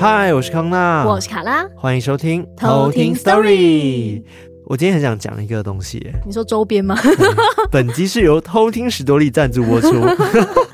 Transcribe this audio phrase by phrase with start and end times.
[0.00, 4.22] 嗨，我是康娜，我是卡拉，欢迎收听偷听 Story。
[4.64, 6.96] 我今天很想讲一个东西，你说周边吗？
[7.70, 9.88] 本集是由偷听史多利赞助播出，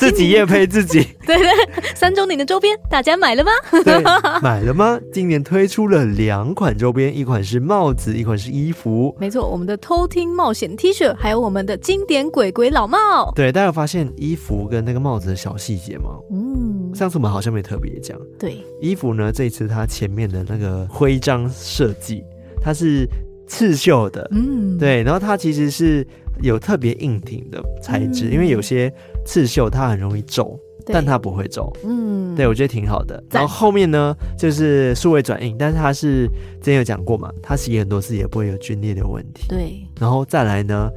[0.00, 1.06] 自己业配自己。
[1.26, 1.46] 对 对，
[1.94, 3.50] 三周年的周边，大家买了吗？
[3.84, 4.02] 对，
[4.42, 4.98] 买了吗？
[5.12, 9.14] 今年推出了两款周边，一款是帽子，一款是衣服。
[9.20, 13.30] 没错，我们的偷听冒险 T 恤，还有我们的经典鬼鬼老帽。
[13.34, 16.16] 对，大家有发现衣服跟那个帽子的小细节吗？
[16.32, 16.94] 嗯。
[16.94, 22.24] 上次我们好像没特别讲，对衣服呢，这一次它前面的那个徽章设计，
[22.60, 23.06] 它是
[23.46, 26.04] 刺绣的，嗯，对，然后它其实是
[26.42, 28.92] 有特别硬挺的材质，嗯，因为有些
[29.30, 33.22] 刺绣它很容易皱，但它不会皱，嗯，对我觉得挺好的。
[33.30, 36.26] 然后后面呢，就是数位转印，但是它是
[36.60, 39.86] 之前有讲过嘛，它洗很多次也不会有龟裂的问题，对。
[40.00, 40.90] 然后再来呢，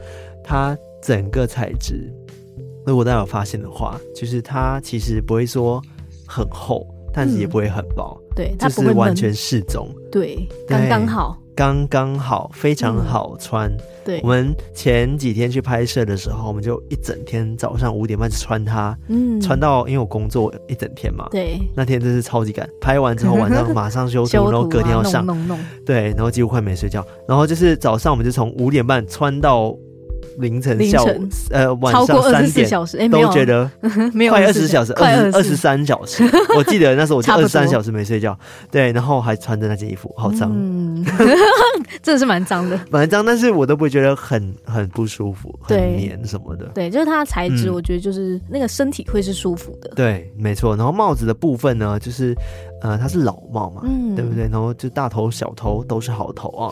[0.44, 2.12] 它整个材质。
[2.88, 5.80] 如果大家有发现的话，就是它其实不会说
[6.26, 13.70] 很厚，但是也不会很薄，嗯、对，它就是完全适中，对，刚刚好，刚刚好，非常好穿。
[13.70, 25.60] 嗯、对，我们前几天去拍摄的时候，我们就一整天早上五点半就穿它，嗯，穿到因为我工作一整天嘛，对，那天真是超级赶，拍完之后晚上 马上修图，修图啊、然后隔天要上，弄弄弄。
[25.86, 29.76] 对，然后几乎快没睡觉，然后就是早上我们就从五点半穿到。
[30.38, 32.70] 凌晨下午呃晚上三点
[33.10, 33.70] 都觉得
[34.30, 36.24] 快二十小时，二十二十三小时。
[36.58, 38.38] 我记得那时候我就二十三小时没睡觉，
[38.72, 41.04] 对，然后还穿着那件衣服，好脏，嗯，
[42.02, 46.66] 真的是蛮脏的，蛮脏，但是我都不会觉得很很不舒服，很黏什么的。
[46.74, 49.92] 对，就是它的材质，我觉得就是那个身体会是舒服的。
[49.96, 50.76] 对，没错。
[50.76, 52.36] 然后帽子的部分呢，就是。
[52.84, 54.44] 呃，它是老帽嘛，嗯，对不对？
[54.44, 56.70] 然后就大头小头都是好头啊，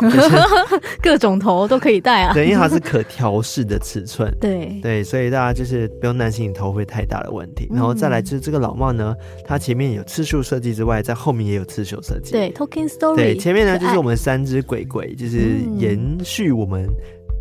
[1.02, 2.34] 各种头都可以戴啊。
[2.34, 7.66] 对，因为它是可调式的尺寸，对对，所以大家就是不用担心你头会太大的问题。
[7.72, 12.34] 然后再来就是这个老帽呢，它前面有刺绣设计之外，在后面也有刺绣设计。
[12.34, 13.16] 对，Talking Story。
[13.16, 16.90] 对，前面呢就是我们三只鬼鬼，就是延续我们。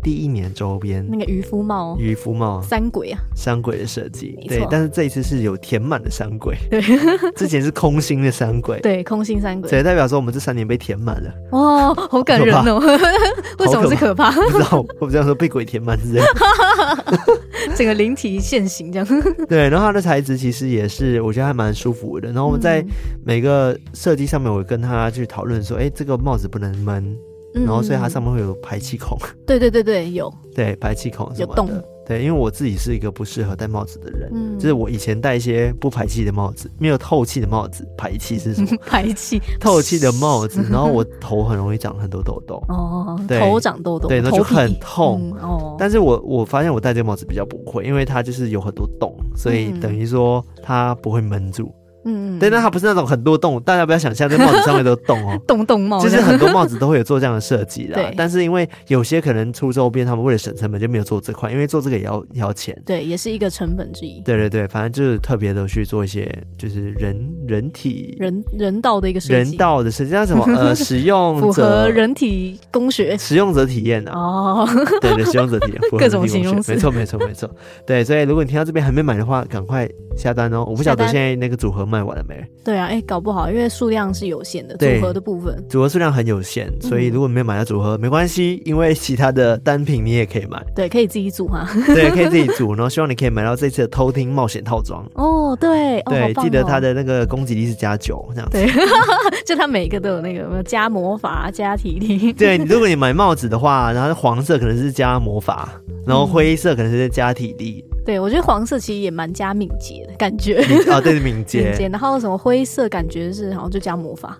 [0.01, 1.05] 第一年周边。
[1.09, 2.61] 那个渔夫帽，渔夫帽。
[2.61, 6.81] 山鬼啊，山鬼的设计，对，但是这一次是有填满的山鬼，对，
[7.35, 12.79] 之前是空心的山鬼，对，空心山鬼，所以代表说我们这三年被填满了，哇，好感人哦，
[13.59, 14.31] 为什么是可怕？
[14.31, 19.07] 不知道，我不知道说被鬼填满之类的， 整个灵体现形这样，
[19.49, 22.83] 对，然后它的材质其实也是我觉得还蛮舒服的，然后我们在
[23.25, 27.15] 每个设计上面，我跟他去讨论说，哎，这个帽子不能闷。
[27.53, 29.17] 然后，所以它上面会有排气孔。
[29.45, 30.33] 对对对对，有。
[30.55, 31.61] 对，排气孔什么的。
[31.61, 31.83] 有洞。
[32.03, 38.77] 对，因为我自己是一个不适合戴帽子的人，嗯，就是我以前戴一些不排气的帽子，没有透气的帽子，排气是什么？
[38.85, 39.39] 排气。
[39.59, 42.61] 透气的帽子，然后我头很容易长很多痘痘。
[42.67, 43.17] 哦。
[43.27, 44.09] 对，头长痘痘。
[44.09, 45.31] 对，那就很痛。
[45.39, 45.75] 哦。
[45.77, 51.73] 但是我我发现我戴这个帽子比较不会，因为它就是有很多洞，所以等于说它不会闷住。
[52.03, 57.95] 嗯，对，那它不是那种很多洞，大家不要想象这帽子上面都洞哦， 洞洞帽，就是很多帽子都会有做这样的设计的。
[58.01, 62.75] 对，但是因为有些可能出周边，他们为了省成本就没有做这块，因为做这个也要也要钱。
[62.85, 64.21] 对，也是一个成本之一。
[64.21, 67.15] 对对对，反正就是特别的去做一些，就是人
[67.47, 70.43] 人体人人道的一个设计，人道的设计叫什么？
[70.55, 74.67] 呃， 使用符合人体工学，使用者体验的哦。
[75.01, 77.49] 对对，使用者体验，各种形容词，没错没错没错。
[77.85, 79.87] 对，所以如果你听到这边还没买的话，赶快
[80.17, 80.65] 下单哦。
[80.67, 82.35] 我不晓得现在那个组合卖完了没？
[82.63, 95.05] 对啊，哎、欸，搞不好，因为数量是有限的，组合的部分，组合数量很有限，所以如果没有买到组合，嗯、没关系，因为其他的单品你也可以买，对，可以自己组哈，对，可以自己组，然后希望你可以买到这次的偷听冒险套装。
[95.15, 98.67] 哦，对，对，记得它的那个攻击力是加九这样子，对，
[99.45, 105.69] 就它每一个都有那个加魔法、加体力，对，如果你买帽子的话，然后黄色可能是加魔法，
[106.05, 107.83] 然后灰色可能是加体力。
[107.85, 110.57] 嗯对，我觉得黄色其实也蛮加敏捷的感觉
[110.89, 111.89] 啊，对，敏捷，敏捷。
[111.89, 114.37] 然后什么灰色，感觉是好像就加魔法。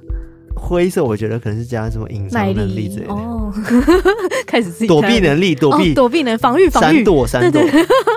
[0.56, 3.52] 灰色我觉得可能是加什么隐藏能力之类的哦，
[4.46, 7.62] 开始自己躲避能力，躲避，躲避能防御，防御，闪躲，闪躲，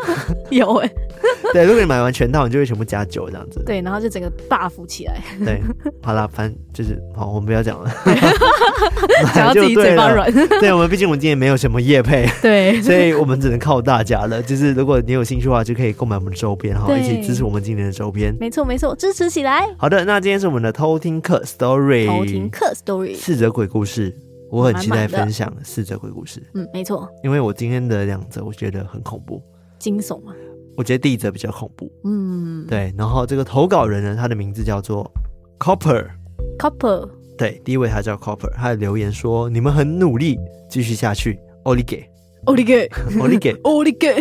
[0.50, 0.90] 有哎。
[1.52, 3.62] 对，如果你买完全套，你就会全部加九这样子。
[3.64, 5.22] 对，然后就整个 buff 起来。
[5.44, 5.60] 对，
[6.02, 7.90] 好啦，反正就是好，我们不要讲了。
[9.34, 10.32] 讲到自己嘴巴软。
[10.60, 14.42] 对，我们毕竟我们今天没有什么业配，对，所以我们只能靠大家了。
[14.42, 18.34] 就是如果你有兴趣的话，就可以购买我们的周边，哈，一起支持我们今年的周边。
[18.40, 19.66] 没错，没错，支持起来。
[19.76, 24.14] 好的，那今天是我们的偷听客 story，偷听客 story，四则鬼故事，
[24.50, 26.42] 我很期待分享四则鬼故事。
[26.54, 29.42] 嗯，没错，因为我今天的两则我觉得很恐怖，
[29.78, 30.32] 惊悚嘛。
[30.76, 32.92] 我觉得第一则比较恐怖，嗯，对。
[32.96, 35.10] 然后这个投稿人呢，他的名字叫做
[35.58, 40.38] Copper，Copper，对，第一位他叫 Copper，他的留言说：“你们很努力，
[40.68, 42.04] 继续下去，奥利给。
[42.44, 42.86] ”奥利给，
[43.18, 44.14] 奥利给，奥利给。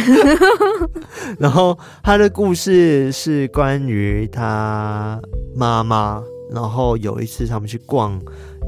[1.38, 5.20] 然后他的故事是关于他
[5.54, 8.18] 妈妈，然后有一次他们去逛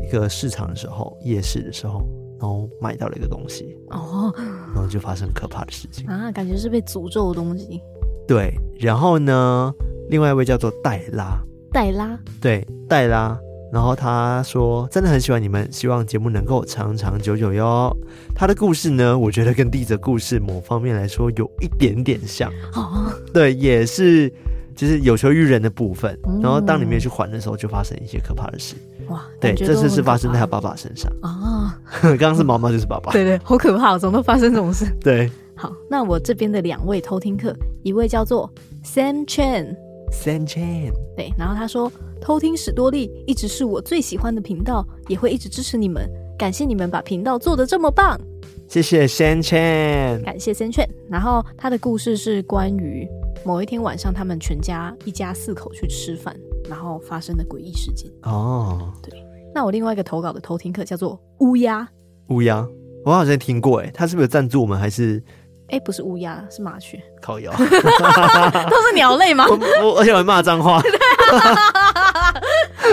[0.05, 2.05] 一个市场的时候，夜市的时候，
[2.39, 4.33] 然后买到了一个东西哦，
[4.73, 7.81] 然后就发生可怕的事情啊，感觉是被诅咒的东西。
[8.27, 9.73] 对，然后呢，
[10.09, 11.39] 另外一位叫做黛拉，
[11.71, 13.37] 黛拉，对，黛拉。
[13.73, 17.93] 然后他说：“真的很喜欢你们，希望节目能够长长久久哟。”
[18.33, 22.49] 他的故事呢，我觉得跟第一则故事某方面来说有一点点像。
[22.73, 24.31] 哦，对，也是
[24.75, 26.17] 就是有求于人的部分。
[26.25, 28.75] 嗯、然后当你没有去还的时候，就发生一些可怕的事。
[29.09, 31.79] 哇，对，这次是发生在他爸爸身上啊。
[32.01, 33.11] 刚刚是毛毛，就是爸爸。
[33.11, 34.85] 对对，好可怕，怎么都发生这种事？
[35.01, 38.51] 对， 好，那我这边的两位偷听客，一位叫做
[38.83, 41.91] Sam Chen，Sam Chen，对，然后他说。
[42.21, 46.09] 偷听史多利一直是我最喜欢的频道，也会一直支持你们。
[46.39, 48.19] 感谢你们把频道做得这么棒，
[48.67, 50.87] 谢谢 Sam Chen，感谢 Sam Chen。
[51.07, 53.07] 然后他的故事是关于
[53.45, 56.35] 某一天晚上，他们全家一家四口去吃饭，
[56.69, 58.09] 然后发生的诡异事件。
[58.23, 59.23] 哦，对。
[59.53, 61.87] 那我另外一个投稿的偷听客叫做乌鸦，
[62.27, 62.65] 乌鸦，
[63.05, 64.77] 我好像听过，哎，他是不是有赞助我们？
[64.77, 65.23] 还是？
[65.69, 67.01] 哎，不是乌鸦，是麻雀。
[67.21, 69.45] 靠谣， 都是鸟类吗？
[69.49, 69.57] 我
[69.93, 70.81] 我而且我会骂脏话。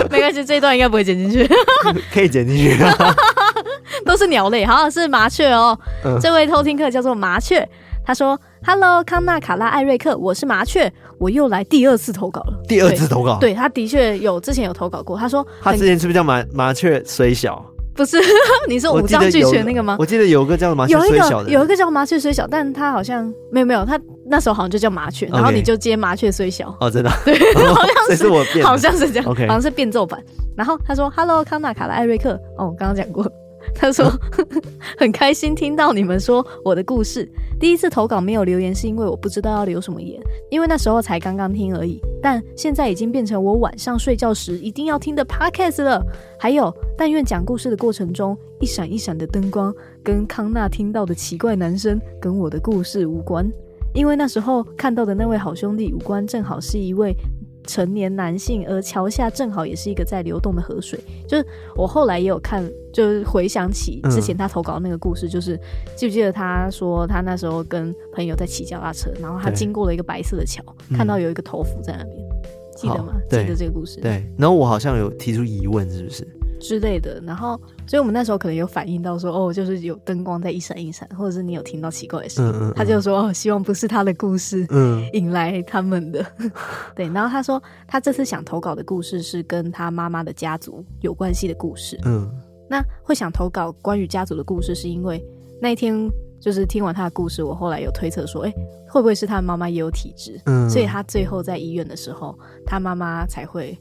[0.09, 1.47] 没关系，这一段应该不会剪进去。
[2.11, 2.77] 可以剪进去。
[4.05, 5.77] 都是鸟类，好像是麻雀哦。
[6.03, 7.67] 嗯、这位偷听客叫做麻雀，
[8.05, 15.17] 他说：“Hello，康纳、卡拉、艾瑞克，我是麻雀，我又来第二次投稿了。”第二次投稿，对，对他的确有之前有投稿过。
[15.17, 17.63] 他说他之前是不是叫麻麻雀虽小？
[17.95, 18.17] 不是，
[18.67, 19.95] 你说五脏俱全那个吗？
[19.99, 26.75] 我记得有个叫麻雀虽小的，有一个叫麻雀虽小，但他好像没有没有，他那时候好像就叫麻雀，然后你就接麻雀虽小。
[26.79, 30.19] 哦，真的， 对， 好像是我变，好像是这样，OK，好像是变奏版。
[30.57, 33.23] 然后他说：“Hello，康纳、卡拉、艾瑞克。”哦，我刚刚讲过。
[33.75, 34.09] 他说
[34.97, 37.29] ：“很开心听到你们说我的故事。
[37.59, 41.99] 第一次投稿没有留言，是因为我不知道要留什么言，因为那时候才刚刚听而已。
[42.21, 46.01] 但现在已经变成我晚上睡觉时一定要听的 podcast 了。
[46.39, 49.73] 还有，但愿讲故事的过程中，一闪一闪的灯光
[50.03, 53.49] 跟康纳听到的奇怪男声跟我的故事无关，
[53.93, 57.15] 因为那时候看到的那位好兄弟五官正好是一位。”
[57.65, 60.99] 成年男性，而桥下正好也是一个在流动的河水。
[61.27, 61.45] 就是
[61.75, 62.63] 我后来也有看，
[62.93, 65.59] 就是回想起之前他投稿那个故事，就是
[65.95, 70.63] 记不记得他说他那时候跟朋友在骑脚踏车，然后他经过了一个白色的桥，
[70.95, 72.17] 看到有一个头伏在那边，
[72.75, 73.13] 记得吗？
[73.29, 73.99] 记得这个故事。
[74.01, 76.27] 对，然后我好像有提出疑问，是不是？
[76.63, 86.25] 之类的，然后，所以我们那时候可能有反映到说，哦，就是有灯光在一闪一闪，或者是你有听到奇怪的声音，嗯嗯、他就说，哦，希望不是他的故事，嗯， 引来他们的，
[86.95, 87.09] 对。
[87.09, 92.31] 然后他说，他这次想投稿的故事是跟他妈妈的家族有关系的故事，嗯，
[92.69, 95.21] 那会想投稿关于家族的故事，是因为
[95.61, 96.09] 那一天
[96.39, 98.53] 就是听完他的故事，我后来有推测说，哎，
[98.87, 103.77] 会不会是他妈妈也有体质，嗯，所以他最后在医院的时候，他妈妈才会。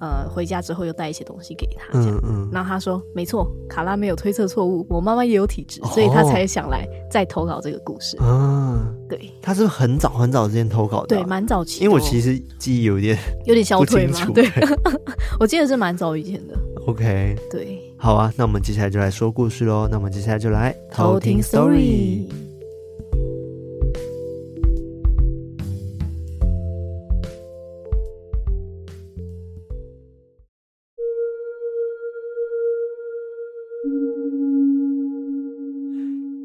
[0.00, 8.16] 呃，回家之后又带一些东西给他，这样，嗯嗯，然后他说没错，卡拉没有推测错误，我妈妈也有体质，哦、所以他才想来再投稿这个故事。
[8.20, 11.84] 嗯，对，他是很早很早之前投稿的，对，蛮早期。
[11.84, 14.48] 因为我其实记忆有点 有点消退嘛，对，
[15.38, 16.58] 我记得是蛮早以前的。
[16.86, 19.86] OK，对，好啊，那我们接下来就来说故事喽。
[19.90, 22.49] 那我们接下来就来偷听 story。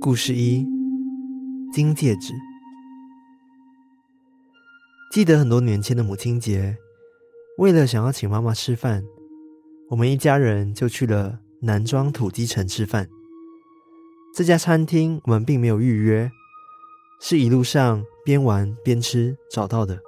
[0.05, 0.63] 故事一：
[1.73, 2.31] 金戒指。
[5.11, 6.77] 记得很多年前的母亲节，
[7.57, 9.03] 为了想要请妈妈吃饭，
[9.89, 13.09] 我们一家人就去了南庄土鸡城吃饭。
[14.35, 16.29] 这家餐厅我们并没有预约，
[17.19, 19.99] 是一路上边玩边吃找到的。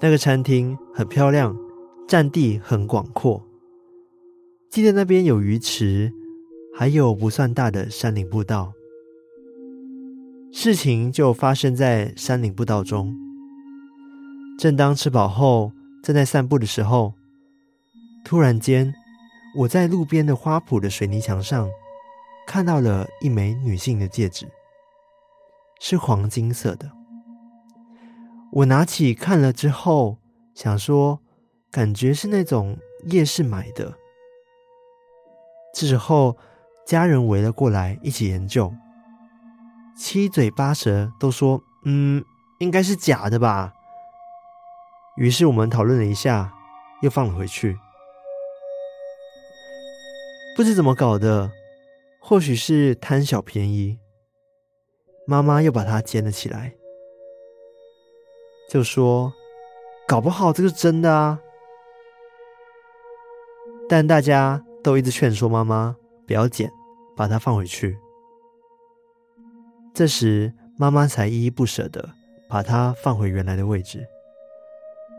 [0.00, 1.58] 那个餐厅很漂亮，
[2.06, 3.44] 占地很广阔。
[4.70, 6.12] 记得那边有鱼池。
[6.76, 8.72] 还有不算大的山林步道，
[10.52, 13.14] 事情就发生在山林步道中。
[14.58, 15.70] 正当吃饱后
[16.02, 17.14] 正在散步的时候，
[18.24, 18.92] 突然间，
[19.58, 21.70] 我在路边的花圃的水泥墙上
[22.44, 24.48] 看到了一枚女性的戒指，
[25.78, 26.90] 是黄金色的。
[28.50, 30.18] 我拿起看了之后，
[30.56, 31.20] 想说，
[31.70, 32.76] 感觉是那种
[33.06, 33.94] 夜市买的。
[35.72, 36.36] 这时候。
[36.86, 38.72] 家人围了过来，一起研究，
[39.96, 42.22] 七嘴八舌都说：“嗯，
[42.58, 43.72] 应该是假的吧。”
[45.16, 46.52] 于是我们讨论了一下，
[47.02, 47.78] 又放了回去。
[50.56, 51.50] 不知怎么搞的，
[52.20, 53.98] 或许是贪小便宜，
[55.26, 56.74] 妈妈又把它捡了起来，
[58.68, 59.32] 就说
[60.06, 61.40] ：“搞不好这个是真的啊！”
[63.88, 66.70] 但大家都一直劝说妈妈不要捡，
[67.16, 67.96] 把它放回去。
[69.92, 72.10] 这时，妈妈才依依不舍地
[72.48, 74.06] 把它放回原来的位置。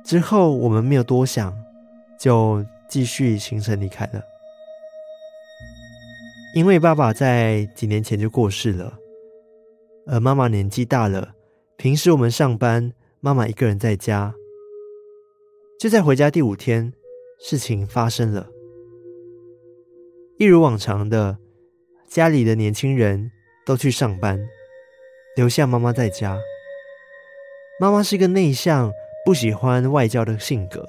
[0.03, 1.55] 之后，我们没有多想，
[2.19, 4.21] 就继续行程离开了。
[6.53, 8.97] 因为爸爸在几年前就过世了，
[10.07, 11.33] 而妈妈年纪大了，
[11.75, 14.33] 平时我们上班，妈妈一个人在家。
[15.79, 16.93] 就在回家第五天，
[17.39, 18.47] 事情发生了。
[20.37, 21.37] 一如往常的，
[22.09, 23.31] 家里的年轻人
[23.65, 24.37] 都去上班，
[25.37, 26.37] 留下妈妈在家。
[27.79, 28.91] 妈妈是个内向、
[29.23, 30.85] 不喜欢外交的性格，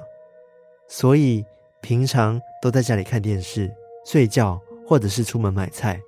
[0.89, 1.45] 所以
[1.81, 3.73] 平常都在家里看电视、
[4.05, 6.01] 睡觉，或者是出门买菜，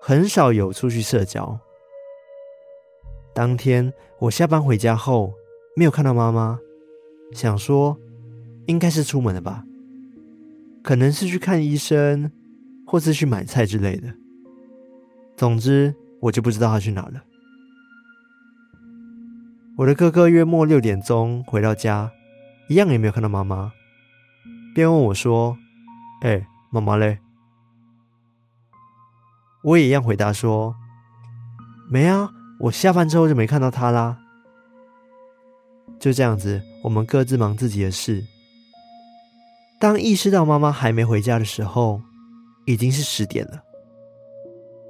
[0.00, 1.58] 很少有出去社交。
[3.34, 5.34] 当天我下班回家后，
[5.74, 6.60] 没有看到妈妈，
[7.32, 7.98] 想说
[8.66, 9.64] 应该是出门了吧。
[10.86, 12.30] 可能是去看医生，
[12.86, 14.14] 或是去买菜之类的。
[15.36, 17.24] 总之，我就不知道他去哪了。
[19.76, 22.08] 我的哥哥月末六点钟回到家，
[22.68, 23.72] 一样也没有看到妈妈，
[24.76, 25.58] 便问我说
[26.22, 27.18] ：“哎，妈妈嘞？”
[29.64, 30.72] 我也一样回答说
[31.90, 34.16] ：“没啊，我下班之后就没看到她啦。”
[35.98, 38.24] 就这样子，我们各自忙自己的事。
[39.78, 42.00] 当意识到妈妈还没回家的时候，
[42.64, 43.62] 已经是十点了。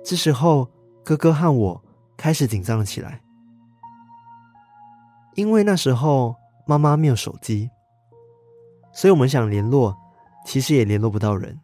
[0.04, 0.70] 这时候，
[1.04, 1.84] 哥哥和我
[2.16, 3.20] 开始紧张了起来，
[5.34, 7.68] 因为那时候妈妈没有手机，
[8.92, 9.96] 所以我们想联络，
[10.44, 11.58] 其实也联络不到人。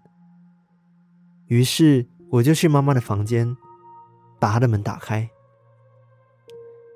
[1.46, 3.56] 于是，我就去妈妈的房间，
[4.40, 5.30] 把她的门打开，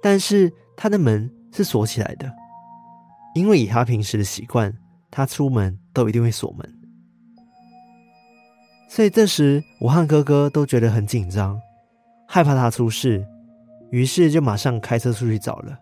[0.03, 2.29] 但是她的门是锁起来的，
[3.37, 4.77] 因为以她平时的习惯。
[5.11, 6.79] 他出门都一定会锁门，
[8.89, 11.59] 所以这时我和哥哥都觉得很紧张，
[12.29, 13.27] 害怕他出事，
[13.91, 15.79] 于是就马上开车出去找了，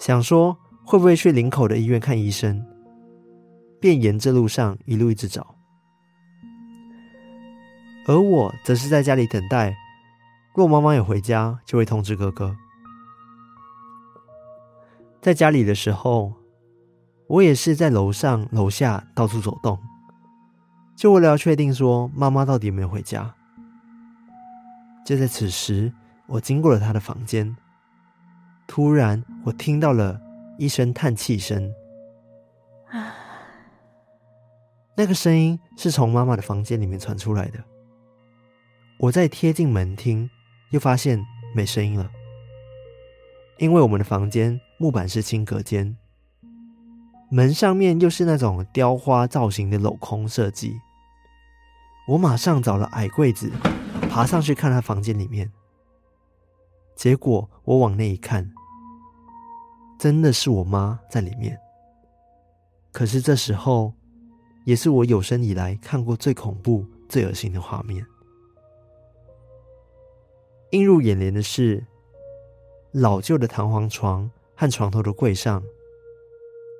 [0.00, 2.64] 想说会不会去林口的医院看医生，
[3.80, 5.54] 便沿着路上一路一直找，
[8.06, 9.76] 而我则是在家里等待，
[10.54, 12.56] 若妈妈有回家，就会通知哥哥。
[15.20, 16.32] 在家里的时候。
[17.28, 19.78] 我也是在楼上楼下到处走动，
[20.96, 23.34] 就为了要确定说妈妈到底有没有回家。
[25.04, 25.92] 就在此时，
[26.26, 27.54] 我经过了她的房间，
[28.66, 30.18] 突然我听到了
[30.58, 31.70] 一声叹气声，
[34.96, 37.62] 那个声音是从妈妈的房间里面传出来的。
[38.98, 40.30] 我再贴近门听，
[40.70, 41.22] 又发现
[41.54, 42.10] 没声音了，
[43.58, 45.94] 因为我们的房间木板是轻隔间。
[47.30, 50.80] 门上面又是那种雕花造型的镂空设计，
[52.08, 53.52] 我马上找了矮柜子，
[54.08, 55.52] 爬上去看他房间里面。
[56.96, 58.50] 结果我往那一看，
[59.98, 61.58] 真的是我妈在里面。
[62.92, 63.92] 可是这时候，
[64.64, 68.06] 也是我有生以来看过最恐怖、最恶心的画面。
[70.70, 71.86] 映入眼帘的是
[72.92, 75.62] 老旧的弹簧床和床头的柜上。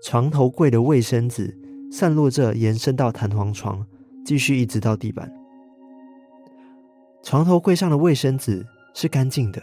[0.02, 1.56] 床头柜的卫生纸
[1.90, 3.86] 散落着，延伸到弹簧床，
[4.24, 5.32] 继续一直到地板。
[7.22, 8.64] 床头柜上的卫生纸
[8.94, 9.62] 是干净的，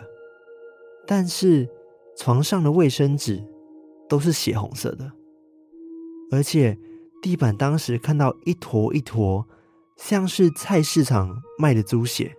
[1.07, 1.67] 但是
[2.17, 3.43] 床上的卫生纸
[4.09, 5.11] 都是血红色的，
[6.31, 6.77] 而且
[7.21, 9.47] 地板当时看到一坨一坨，
[9.95, 12.35] 像是菜市场卖的猪血。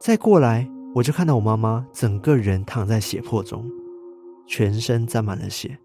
[0.00, 3.70] 再过来，我就看到我妈妈整个人躺在血泊中，
[4.46, 5.78] 全身沾满了血。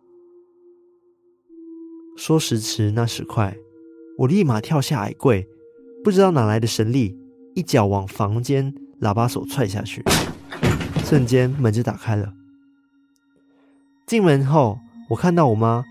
[2.18, 3.56] 说时迟，那时快，
[4.18, 5.48] 我立马跳下矮柜，
[6.04, 7.18] 不知道哪来的神力，
[7.56, 10.04] 一脚往房间喇叭手踹下去，
[11.04, 12.34] 瞬间门就打开了。
[14.06, 14.78] 进门后，
[15.10, 15.84] 我看到我妈，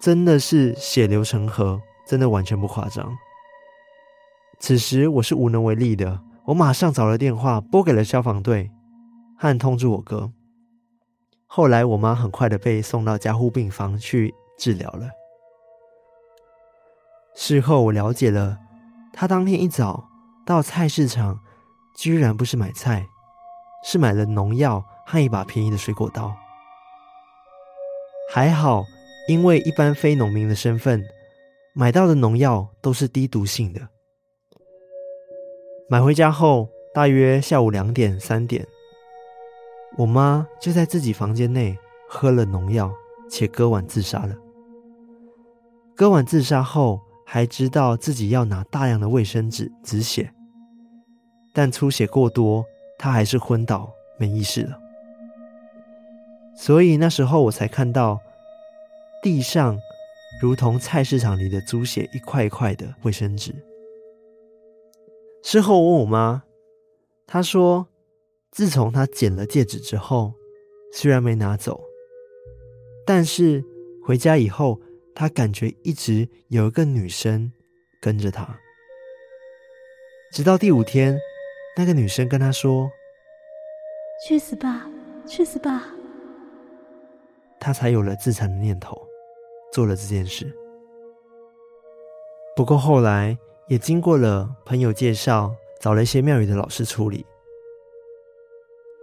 [0.00, 3.16] 真的是血流成河，真的完全不夸张。
[4.58, 8.70] 此时我是无能为力的，我马上找了电话，拨给了消防队，
[9.38, 10.32] 和通知我哥。
[11.46, 15.10] 后来我妈很快的被送到加护病房去治疗了。
[17.34, 18.60] 事后我了解了，
[19.12, 20.04] 他当天一早
[20.46, 21.40] 到菜市场，
[21.96, 23.04] 居然不是买菜，
[23.84, 26.32] 是买了农药和一把便宜的水果刀。
[28.32, 28.84] 还好，
[29.26, 31.02] 因为一般非农民的身份，
[31.74, 33.80] 买到的农药都是低毒性的，
[35.88, 38.64] 买回家后，大约下午两点三点，
[39.98, 41.76] 我妈就在自己房间内
[42.08, 42.92] 喝了农药，
[43.28, 44.36] 且割腕自杀了。
[45.94, 50.32] 割腕自杀后，还知道自己要拿大量的卫生纸止血，
[51.52, 52.64] 但出血过多，
[52.98, 54.78] 他还是昏倒没意识了。
[56.54, 58.20] 所以那时候我才看到
[59.22, 59.78] 地上
[60.40, 63.54] 如同菜市场里的猪血一块一块的卫生纸。
[65.42, 66.42] 事后我问我妈，
[67.26, 67.86] 她说，
[68.50, 70.34] 自从她捡了戒指之后，
[70.92, 71.80] 虽然没拿走，
[73.06, 73.64] 但是
[74.04, 74.80] 回家以后，
[75.14, 77.52] 她感觉一直有一个女生
[78.00, 78.58] 跟着他，
[80.32, 81.18] 直到第五天，
[81.76, 82.90] 那个女生跟他说
[84.26, 84.88] ：“去死吧，
[85.26, 85.86] 去死吧。”
[87.60, 89.00] 他才有了自残的念头，
[89.72, 90.52] 做了这件事。
[92.56, 93.38] 不过后来。
[93.68, 97.24] 也经过了朋友介绍，找了一些庙宇的老师处理。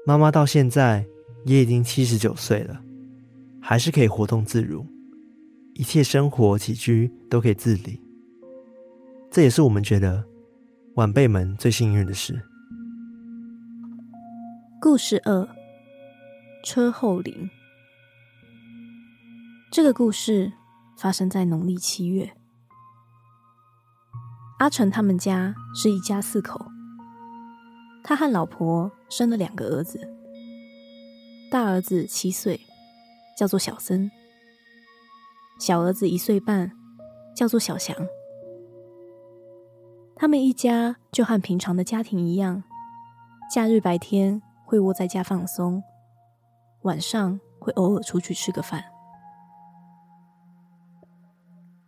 [0.06, 1.04] 妈妈到现在
[1.46, 2.80] 也已经七十九岁了，
[3.60, 4.86] 还是可以活动自如，
[5.80, 8.02] 一切生活起居都可以自理。
[9.32, 10.26] 这也是我们觉得
[10.96, 12.38] 晚辈们最幸运的事。
[14.82, 15.48] 故事二：
[16.66, 17.50] 车后林。
[19.72, 20.52] 这个故事
[20.98, 22.30] 发生在农历七月。
[24.58, 26.70] 阿成他们家是一家四口，
[28.04, 30.06] 他和老婆生了两个儿子。
[31.50, 32.60] 大儿子七岁，
[33.38, 34.10] 叫做小森；
[35.60, 36.72] 小儿子一岁半，
[37.36, 37.96] 叫做小翔。
[40.16, 42.64] 他们一家就和平常的家庭一样，
[43.54, 45.84] 假日白天会窝在家放松，
[46.84, 48.84] 晚上会偶尔出去吃个饭。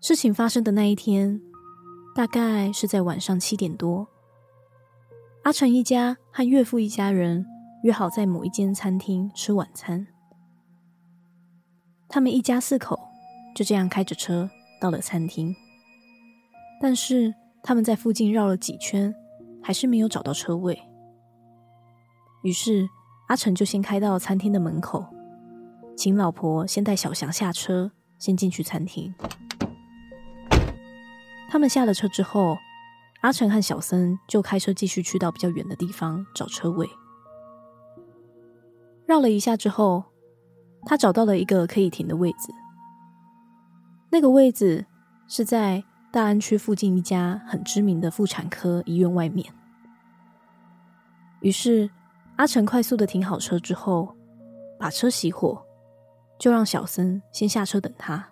[0.02, 1.42] 事情发生的那一天，
[2.14, 4.08] 大概是在晚上七点多，
[5.44, 7.46] 阿成一家和岳父一家人
[7.84, 10.08] 约好在某一间餐厅吃晚餐。
[12.10, 13.00] 他们一家四口
[13.54, 15.56] 就这样开着车到了餐厅，
[16.80, 19.14] 但是他们在附近绕了几圈，
[19.62, 20.82] 还是没有找到车位。
[22.44, 22.90] 于是
[23.28, 25.06] 阿成就先开到餐厅的门口，
[25.96, 29.14] 请老婆先带小翔下车，先进去餐厅。
[31.50, 32.58] 他们下了车之后，
[33.22, 36.90] 阿成和小森就开车继续去到比较远的地方找车位。
[39.06, 40.06] 绕了一下之后，
[40.86, 42.52] 他找到了一个可以停的位置。
[44.12, 44.86] 那个位置
[45.28, 49.54] 是在大安区附近一家很知名的妇产科医院外面。
[51.40, 51.90] 于是
[52.36, 54.16] 阿成快速的停好车之后，
[54.78, 55.66] 把车熄火，
[56.38, 58.28] 就让小森先下车等他。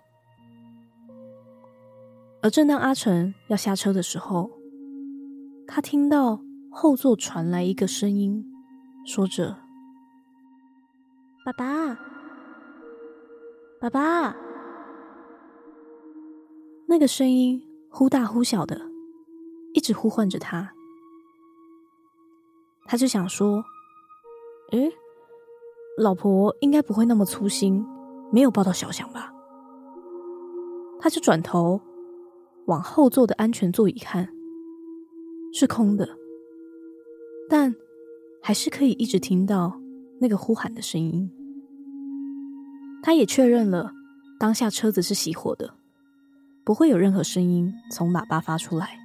[2.42, 4.50] 而正当阿成要下车的时候，
[5.66, 8.44] 他听到后座传来一个声音，
[9.06, 9.56] 说着
[11.44, 11.98] ：“爸爸，
[13.80, 14.36] 爸爸。”
[16.90, 18.90] 那个声音忽大忽小的，
[19.74, 20.72] 一直呼唤着他。
[22.84, 23.64] 他就想说
[24.72, 24.90] ：“诶，
[25.96, 27.86] 老婆应该不会那么粗心，
[28.32, 29.32] 没有抱到小翔吧？”
[30.98, 31.80] 他就转头。
[32.66, 34.28] 往后座的安全座椅看，
[35.52, 36.08] 是空的，
[37.48, 37.74] 但
[38.42, 39.80] 还是可以一直听到
[40.20, 41.30] 那个呼喊的声音。
[43.00, 43.92] 他也确认了
[44.40, 45.74] 当下车子是熄火的，
[46.64, 48.98] 不会有任何声音从喇叭发出来。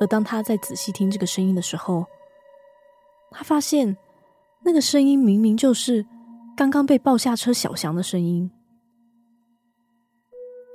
[0.00, 2.06] 而当他在仔细听这个声音的时候，
[3.30, 3.96] 他发现
[4.62, 6.04] 那个声音明明就是
[6.56, 8.50] 刚刚被抱下车小翔的声音。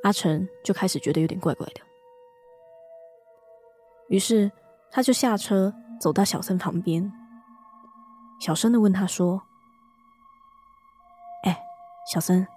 [0.03, 1.81] 阿成就开始觉得有点怪怪的，
[4.07, 4.49] 于是
[4.89, 7.11] 他就下车走到小森旁边，
[8.39, 9.41] 小声的问他说
[11.43, 11.61] ：“哎，
[12.09, 12.47] 小森，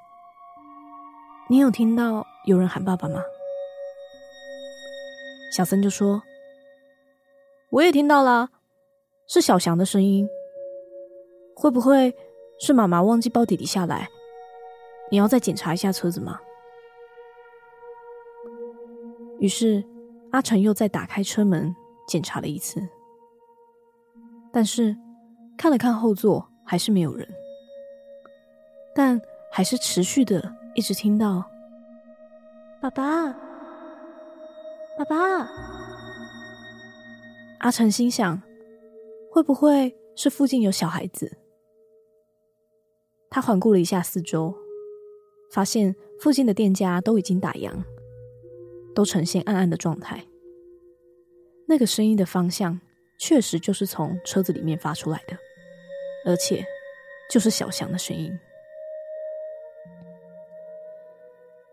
[1.52, 3.22] 你有听到有人喊爸爸吗？”
[5.54, 6.22] 小森就说
[7.68, 8.48] ：“我也听到了，
[9.26, 10.26] 是小翔的声音。
[11.54, 12.16] 会不会
[12.58, 14.08] 是妈妈忘记抱弟弟下来？
[15.10, 16.40] 你要再检查一下车子吗？”
[19.38, 19.84] 于是，
[20.30, 21.76] 阿成又再打开车门
[22.08, 22.80] 检查了一次，
[24.50, 24.96] 但是
[25.58, 27.28] 看了看后座，还是没有人，
[28.94, 31.44] 但还是持续的一直听到
[32.80, 33.32] “爸爸，
[34.98, 35.48] 爸爸”。
[37.60, 38.42] 阿成心想，
[39.30, 41.38] 会不会是附近有小孩子？
[43.30, 44.54] 他环顾了一下四周，
[45.50, 47.84] 发现附近的店家都已经打烊。
[48.94, 50.26] 都呈现暗暗的状态。
[51.66, 52.78] 那个声音的方向
[53.18, 55.34] 确实就是从车子里面发出来的，
[56.26, 56.62] 而且
[57.30, 58.38] 就是小翔的声音。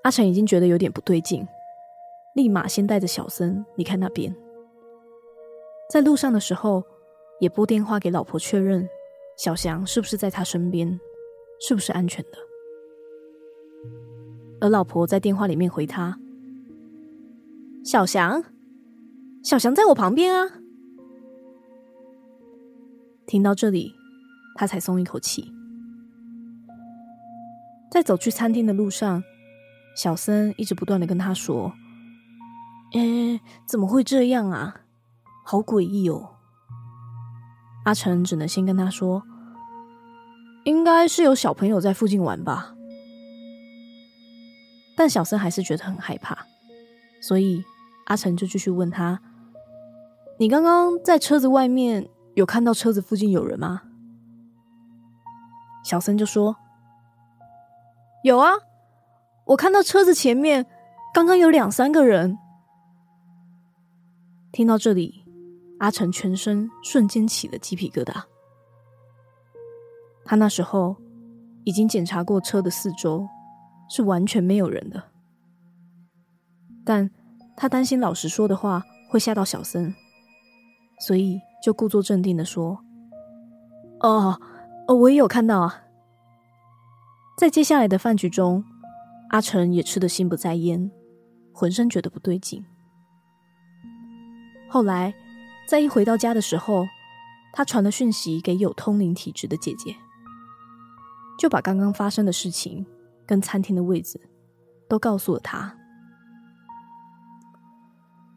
[0.03, 1.47] 阿成已经觉得有点不对劲，
[2.33, 4.33] 立马先带着小森离开那边。
[5.89, 6.83] 在路上的时候，
[7.39, 8.87] 也拨电话给老婆确认
[9.37, 10.99] 小翔是不是在他身边，
[11.59, 12.37] 是不是安全的。
[14.61, 16.19] 而老婆在电话里面回他
[17.83, 18.43] ：“小翔，
[19.43, 20.59] 小翔在我旁边啊。”
[23.25, 23.93] 听到这里，
[24.55, 25.51] 他才松一口气。
[27.91, 29.23] 在走去餐厅的路上。
[30.01, 31.73] 小森一直不断的跟他说
[32.95, 34.79] ：“哎，怎么会这样啊？
[35.43, 36.37] 好诡异哦！”
[37.83, 39.23] 阿成只能先跟他说
[40.63, 42.73] ：“应该是有小朋友在附近玩吧。”
[44.95, 46.45] 但小森还是觉得很害怕，
[47.21, 47.61] 所以
[48.05, 49.19] 阿成就继续问他
[50.39, 53.81] ：“你刚刚在车子外面有看到车子附近有人吗？”
[55.83, 56.55] 小森就说
[58.23, 58.53] ：“有啊。”
[59.49, 60.63] 我看到车子前面
[61.11, 62.37] 刚刚有两三个人。
[64.51, 65.25] 听到这里，
[65.79, 68.23] 阿成全身瞬间起了鸡皮疙瘩。
[70.23, 70.95] 他那时候
[71.63, 73.27] 已经检查过车的四周，
[73.89, 75.03] 是完全没有人的。
[76.85, 77.09] 但
[77.57, 79.95] 他担心老实说的话会吓到小森，
[80.99, 82.83] 所以就故作镇定的说
[84.01, 84.39] ：“哦，
[84.87, 85.85] 哦，我也有看到啊。”
[87.35, 88.63] 在接下来的饭局中。
[89.29, 90.89] 阿成也吃得心不在焉，
[91.53, 92.65] 浑身觉得不对劲。
[94.67, 95.13] 后来，
[95.67, 96.87] 在一回到家的时候，
[97.53, 99.95] 他传了讯息给有通灵体质的姐姐，
[101.37, 102.85] 就把刚刚发生的事情
[103.25, 104.19] 跟餐厅的位置
[104.87, 105.75] 都告诉了他。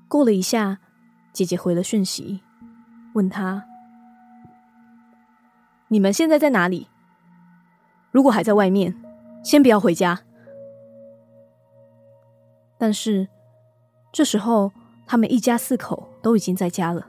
[0.09, 0.79] 过了一下，
[1.33, 2.43] 姐姐回了讯息，
[3.15, 3.65] 问他
[5.89, 6.89] ：“你们现在在哪里？
[8.11, 8.95] 如果还在外面，
[9.43, 10.21] 先不要回家。”
[12.83, 13.29] 但是，
[14.11, 14.73] 这时候
[15.07, 17.07] 他们一家四口都已经在家了。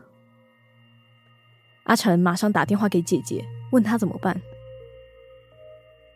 [1.86, 4.40] 阿成马上打电话给姐姐，问她怎么办。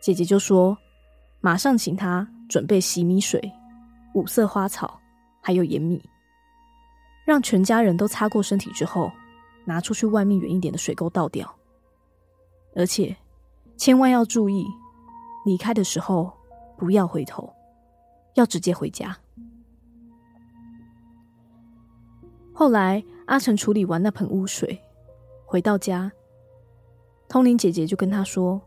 [0.00, 0.78] 姐姐就说
[1.42, 3.52] ：“马上请她准备洗米水、
[4.14, 5.00] 五色花草，
[5.42, 6.00] 还有盐米，
[7.24, 9.10] 让全家人都擦过身体之后，
[9.64, 11.52] 拿出去外面远一点的水沟倒掉。
[12.76, 13.16] 而且，
[13.76, 14.64] 千万要注意，
[15.44, 16.32] 离开的时候
[16.76, 17.52] 不要回头，
[18.34, 19.18] 要直接回家。”
[22.58, 24.80] 后来，阿成处理完那盆污水，
[25.46, 26.10] 回到家，
[27.28, 28.60] 通灵姐姐就跟他说，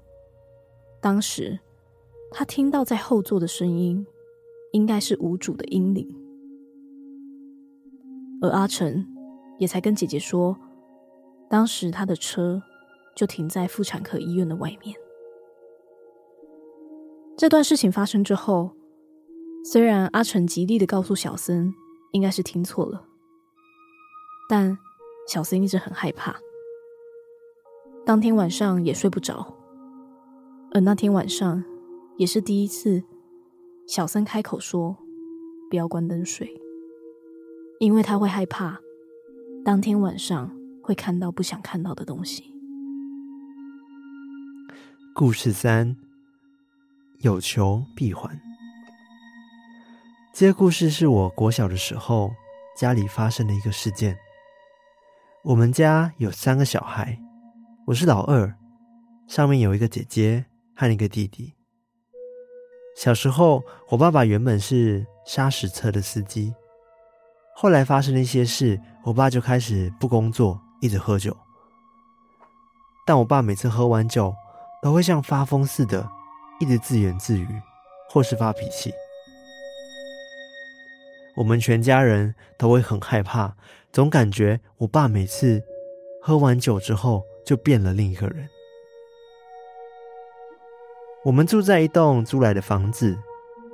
[1.02, 1.60] 当时
[2.32, 4.08] 他听到在后座的声音，
[4.72, 6.08] 应该是无主的阴灵，
[8.42, 9.06] 而阿成
[9.60, 10.56] 也才跟姐姐说，
[11.50, 12.64] 当时他的车
[13.14, 14.96] 就停在妇产科医院的外面。
[17.36, 18.72] 这段事情发生之后，
[19.66, 21.74] 虽然阿成极力的告诉小森，
[22.14, 23.10] 应该是听错了。
[24.52, 24.78] 但
[25.30, 26.36] 小森一直很害怕，
[28.06, 29.56] 当天晚上也睡不着，
[30.74, 31.64] 而那天晚上
[32.18, 33.02] 也是第一次，
[33.88, 34.98] 小森开口说
[35.70, 36.54] 不要关灯睡，
[37.80, 38.78] 因为他会害怕，
[39.64, 42.54] 当天晚上会看到不想看到的东西。
[45.16, 45.96] 故事三，
[47.20, 48.38] 有求必还。
[50.34, 52.34] 这故事是我国小的时候
[52.76, 54.18] 家里发生的一个事件。
[55.44, 57.18] 我们家有三个小孩，
[57.88, 58.56] 我是老二，
[59.26, 61.56] 上面有一个姐姐和一个弟弟。
[62.96, 66.54] 小时候，我爸爸原本是砂石车的司机，
[67.56, 71.36] 后来发生了一些事，我爸就开始不工作，一直喝酒。
[73.08, 74.32] 但我爸每次喝完酒，
[74.84, 76.08] 都会像发疯似的，
[76.60, 77.48] 一直自言自语，
[78.12, 78.94] 或是发脾气。
[81.36, 83.56] 我们全家人都会很害怕。
[83.92, 85.62] 总感觉我爸每次
[86.22, 88.48] 喝完酒之后就变了另一个人。
[91.26, 93.18] 我们住在一栋租来的房子，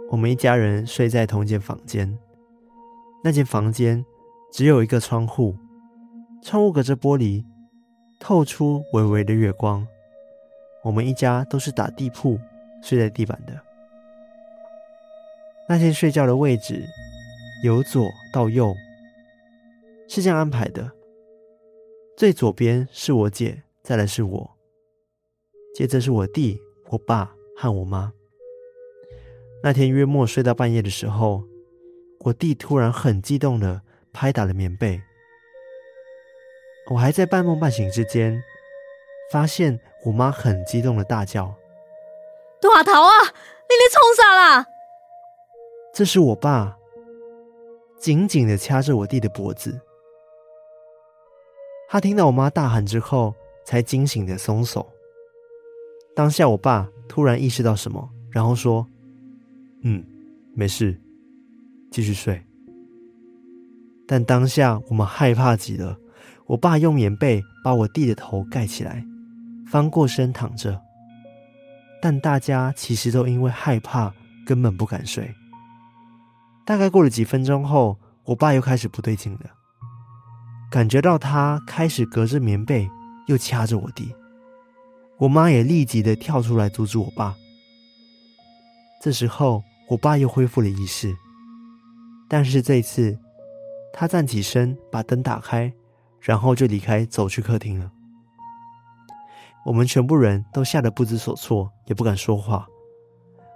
[0.10, 2.18] 我们一家人睡在同一间房间。
[3.24, 4.06] 那间房间
[4.52, 5.56] 只有一个窗户，
[6.44, 7.44] 窗户隔着玻璃，
[8.20, 9.88] 透出微微的月光。
[10.84, 12.40] 我们一家都是打地铺
[12.82, 13.54] 睡在地板的。
[15.70, 16.86] 那天睡觉的位置
[17.64, 18.74] 由左到右。
[20.08, 20.92] 是这样安排的：
[22.16, 24.58] 最左边是我姐，再来是我，
[25.76, 28.14] 接着是我弟、我爸和我妈。
[29.64, 31.44] 那天约莫睡到半夜的时候，
[32.22, 33.82] 我弟突然很激动的
[34.14, 35.02] 拍打了棉被，
[36.92, 38.42] 我还在半梦半醒之间，
[39.32, 41.54] 发现我妈很激动的大叫
[42.62, 44.66] ：“大头啊，你咧冲啥啦？”
[45.94, 46.77] 这是我爸
[48.00, 49.80] 紧紧的掐着我弟的脖子。
[51.90, 53.34] 他听到我妈大喊之后，
[53.66, 54.86] 才惊醒的松手。
[56.16, 58.86] 当下，我爸突然意识到什么，然后说
[59.84, 60.04] ：“嗯，
[60.54, 61.00] 没事，
[61.92, 62.42] 继续睡。”
[64.08, 65.98] 但当下我们害怕极了。
[66.46, 69.04] 我爸用棉被把我弟的头盖起来，
[69.70, 70.82] 翻过身躺着。
[72.02, 74.14] 但大家其实都因为害怕，
[74.46, 75.34] 根本不敢睡。
[76.68, 79.40] 大概过了几分钟后，我爸又开始不对劲了，
[80.70, 82.90] 感觉到他开始隔着棉被
[83.28, 84.14] 又掐着我弟。
[85.18, 87.34] 我妈也立即的跳出来阻止我爸。
[89.02, 91.16] 这时候，我爸又恢复了意识，
[92.28, 93.18] 但是这一次，
[93.94, 95.72] 他站起身，把灯打开。
[96.20, 97.90] 然后就离开，走去客厅了。
[99.64, 102.68] 我们全部人都吓得不知所措，也不敢说话。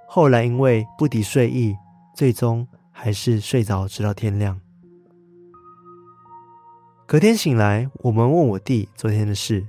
[0.08, 1.76] 后来因为不敌睡意，
[2.16, 2.66] 最终
[3.04, 4.62] 还是睡着，直到天亮。
[7.08, 9.66] 隔天醒来，我们问我弟昨天的事，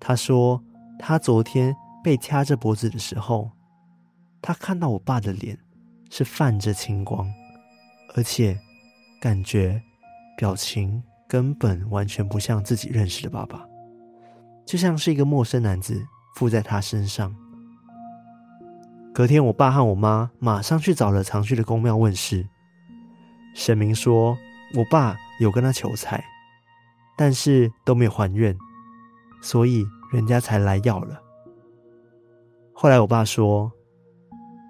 [0.00, 0.60] 他说
[0.98, 3.52] 他昨天被掐着脖子的时候，
[4.42, 5.56] 他看到我爸的脸
[6.10, 7.24] 是泛着青光，
[8.16, 8.58] 而且
[9.20, 9.80] 感觉
[10.36, 11.00] 表情。
[11.28, 13.64] 根本完全不像自己认识的爸爸，
[14.66, 17.32] 就像是一个陌生男子附在他身上。
[19.12, 22.48] 隔天，我爸和我妈马上去找了常去的公庙问事。
[23.54, 24.36] 神明说，
[24.76, 26.24] 我爸有跟他求财，
[27.16, 28.56] 但是都没有还愿，
[29.40, 31.20] 所以人家才来要了。
[32.72, 33.72] 后来我爸说，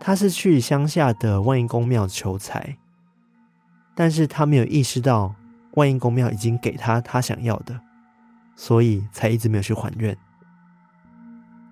[0.00, 2.78] 他是去乡下的万应公庙求财，
[3.94, 5.34] 但是他没有意识到。
[5.74, 7.80] 万应公庙已经给他他想要的，
[8.56, 10.16] 所以才一直没有去还愿。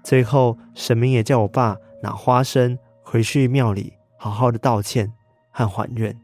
[0.04, 5.12] 最后神明也叫我爸拿花生回去庙里好好的道歉
[5.50, 6.18] 和还愿，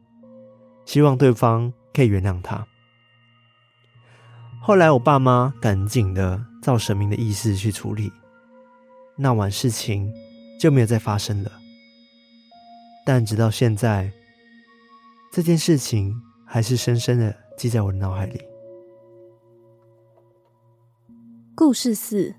[0.85, 2.67] 希望对方可以原谅他。
[4.61, 8.13] 后来我爸妈赶紧的照神明的意思去处理，
[9.17, 10.13] 那晚事情
[10.59, 11.53] 就没有再发生了。
[13.05, 14.11] 但直到现在，
[15.31, 16.15] 这件事情
[16.47, 17.35] 还是深深的。
[17.57, 18.41] 记在我的脑海里。
[21.55, 22.35] 故事四：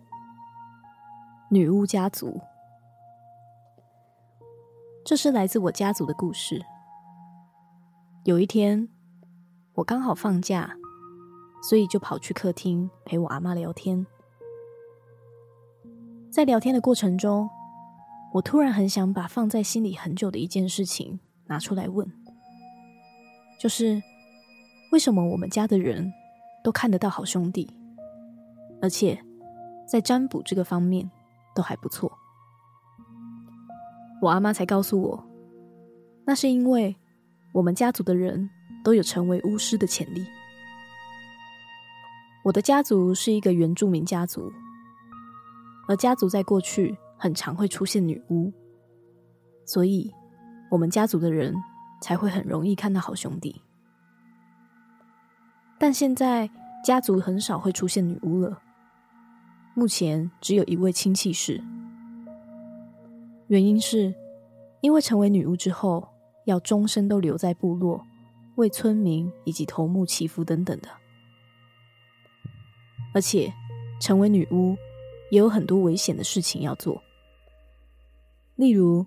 [1.50, 2.41] 女巫家族。
[5.06, 6.60] 这是来自我家族的故事。
[8.24, 8.89] 有一天，
[9.76, 10.76] 我刚好放假，
[11.62, 14.04] 所以就跑去客厅陪我阿妈聊天。
[16.32, 17.48] 在聊天的过程中，
[18.34, 22.12] 我突然很想把放在心里很久的一件事情拿出来问，
[23.60, 24.02] 就是。
[24.91, 26.13] 为什么我们家的人
[26.63, 27.70] 都看得到好兄弟，
[28.82, 29.20] 而且
[29.86, 31.10] 在占卜这个方面
[31.54, 32.10] 都还不错？
[34.21, 35.28] 我阿妈才告诉我，
[36.25, 36.95] 那是因为
[37.54, 38.49] 我们家族的人
[38.84, 40.25] 都有成为巫师的潜力。
[42.43, 44.51] 我的家族是一个原住民家族，
[45.88, 48.51] 而家族在过去很常会出现女巫，
[49.65, 50.12] 所以
[50.71, 51.54] 我们家族的人
[52.01, 53.62] 才会很容易看到好兄弟。
[55.78, 56.49] 但现在
[56.84, 58.62] 家族很少会出现女巫了，
[59.73, 61.62] 目前只有一位亲戚是。
[63.47, 64.13] 原因是，
[64.81, 66.08] 因为成为女巫之后，
[66.45, 68.03] 要终身都留在部落，
[68.55, 70.89] 为村民以及头目祈福等等的。
[73.13, 73.53] 而且，
[74.01, 74.75] 成为女巫
[75.29, 77.01] 也有很多危险的事情要做，
[78.55, 79.05] 例如，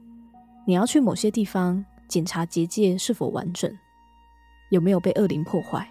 [0.66, 3.76] 你要去某些地方检查结界是否完整，
[4.70, 5.88] 有没有被恶灵破坏。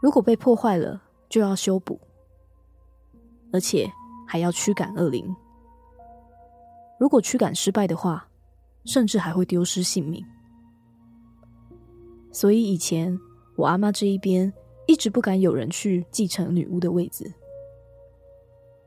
[0.00, 2.00] 如果被破坏了，就要修补，
[3.52, 3.90] 而且
[4.26, 5.34] 还要驱赶恶灵。
[6.98, 8.28] 如果驱赶失败的话，
[8.84, 10.24] 甚至还会丢失性命。
[12.32, 13.18] 所以以前
[13.56, 14.52] 我阿妈这一边
[14.86, 17.32] 一直不敢有人去继承女巫的位子，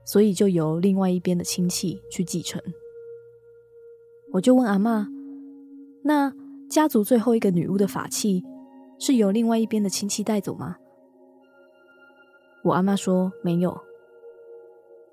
[0.06, 2.62] 所以就由另外一边的亲戚去继承。
[4.32, 5.08] 我就问阿妈
[6.06, 6.32] ：“那
[6.70, 8.44] 家族最后一个女巫的法器
[9.00, 10.78] 是由另外一边的亲戚带走吗？”
[12.64, 13.76] 我阿妈说没有，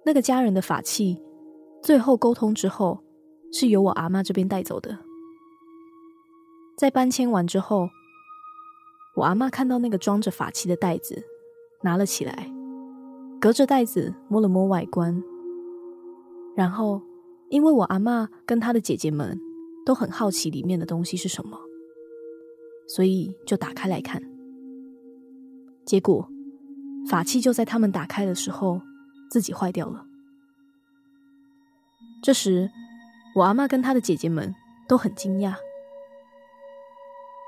[0.04, 1.18] 那个家人的法器，
[1.86, 3.04] 最后沟通之后，
[3.52, 4.98] 是由我阿妈这边带走的。
[6.76, 7.88] 在搬迁完之后，
[9.14, 11.22] 我阿妈看到那个装着法器的袋子，
[11.84, 12.52] 拿了起来，
[13.40, 15.22] 隔着袋子摸了摸外观，
[16.56, 17.00] 然后
[17.50, 19.38] 因为我阿妈跟她的姐姐们
[19.84, 21.56] 都很好奇里面的东西是什么，
[22.88, 24.20] 所以就打开来看，
[25.84, 26.28] 结果。
[27.08, 28.82] 法器就在他们打开的时候
[29.30, 30.05] 自己坏掉了。
[32.26, 32.68] 这时，
[33.36, 34.52] 我阿嬷跟她的姐姐们
[34.88, 35.54] 都很惊讶，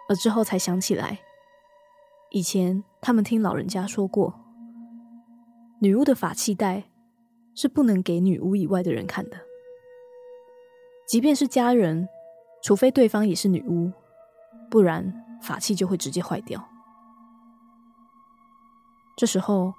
[0.08, 1.18] 而之后才想起来，
[2.30, 4.38] 以前他们听老人家说过，
[5.80, 6.84] 女巫的法器袋
[7.56, 9.38] 是不能给女巫以外的人看的，
[11.08, 12.08] 即便是家人，
[12.62, 13.90] 除非对方也是女巫，
[14.70, 15.12] 不然
[15.42, 16.64] 法器就会直接坏掉。
[19.16, 19.74] 这时候，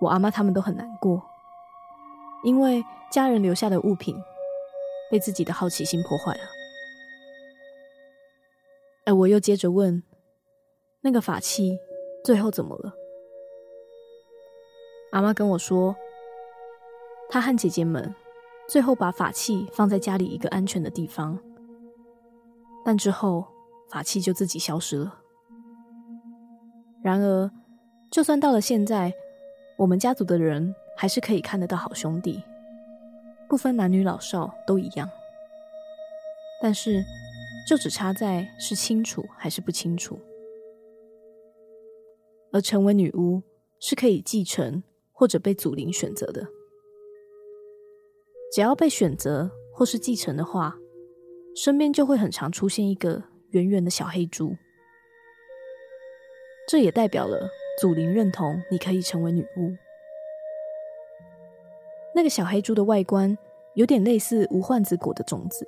[0.00, 1.22] 我阿妈他们都很难过，
[2.42, 4.16] 因为家人留下的物品
[5.10, 6.40] 被自己的好奇心破坏了。
[9.04, 10.02] 而我又接着问
[11.02, 11.78] ：“那个法器
[12.24, 12.92] 最后怎么了？”
[15.12, 15.94] 阿妈跟我说
[17.28, 18.14] ：“她和姐姐们
[18.68, 21.38] 最后把法器放在家里一个安全的地方，
[22.84, 23.46] 但之后
[23.90, 25.18] 法器就自己消失了。
[27.02, 27.50] 然而。”
[28.12, 29.10] 就算到了现在，
[29.78, 32.44] 我们家族的人还是可以看得到好兄弟，
[33.48, 35.10] 不分男女老少都一样。
[36.62, 37.02] 但是，
[37.68, 40.16] 就只差在是清楚还是不清楚。
[42.52, 43.42] 而成为女巫
[43.80, 46.46] 是可以继承或者被祖灵选择的，
[48.54, 50.76] 只要被选择或是继承的话，
[51.56, 54.56] 身边就会很常出现一个圆圆的小黑猪。
[56.68, 57.50] 这也代表了。
[57.80, 59.76] 祖灵认同你可以成为女巫。
[62.14, 63.36] 那个小黑猪的外观
[63.74, 65.66] 有点类似无患子果的种子，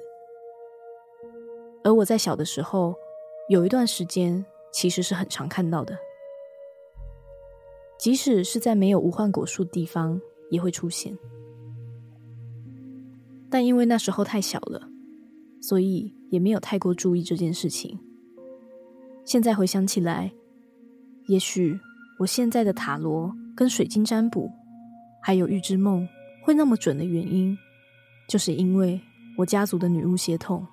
[1.83, 2.95] 而我在小的时候
[3.49, 5.97] 有一段时间其实是很常看到的，
[7.99, 11.17] 即使是在没有无患果树的地方也会出现。
[13.51, 14.89] 但因为那时候太小了，
[15.61, 17.99] 所以也没有太过注意这件事情。
[19.25, 20.33] 现在回想起来，
[21.29, 21.79] 也许。
[22.17, 24.49] 我现在的塔罗跟水晶占卜，
[25.21, 26.09] 还有预知梦
[26.45, 27.57] 会那么准的原因，
[28.29, 29.01] 就是因为
[29.39, 30.67] 我家族的女巫血统，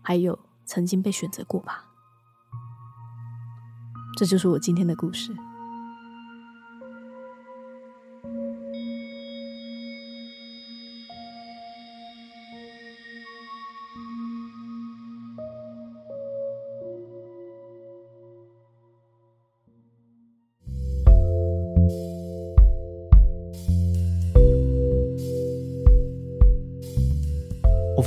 [0.00, 1.84] 还有曾经被选择过吧。
[4.16, 5.30] 这就是我今天的故事。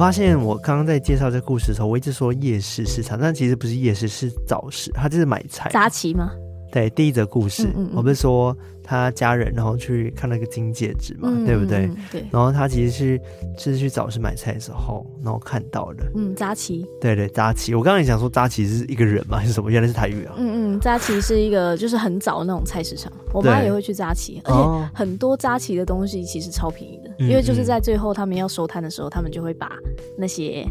[0.01, 5.69] 发现我刚刚在介绍这故事的时候，我一直说夜市市场，但其实不是夜市，是早市，它就是买菜。
[5.69, 6.31] 杂期吗？
[6.71, 11.89] 对，第一则故事，嗯嗯嗯，我不是说他家人然后去看那个金戒指嘛，对不对？
[12.12, 12.25] 对。
[12.31, 13.21] 然后他其实是
[13.57, 16.10] 是去早市买菜的时候，然后看到的。
[16.15, 16.86] 嗯，扎奇。
[17.01, 17.75] 对对，扎奇。
[17.75, 19.69] 我刚刚也想说扎奇是一个人嘛，还是什么？
[19.69, 20.34] 原来是台语啊。
[20.38, 29.73] 嗯嗯，扎奇是一个就是很早的那种菜市场，我妈也会去扎奇，而且很多扎奇的东西其实超便宜的，因为就是在最后他们要收摊的时候，他们就会把
[30.17, 30.65] 那些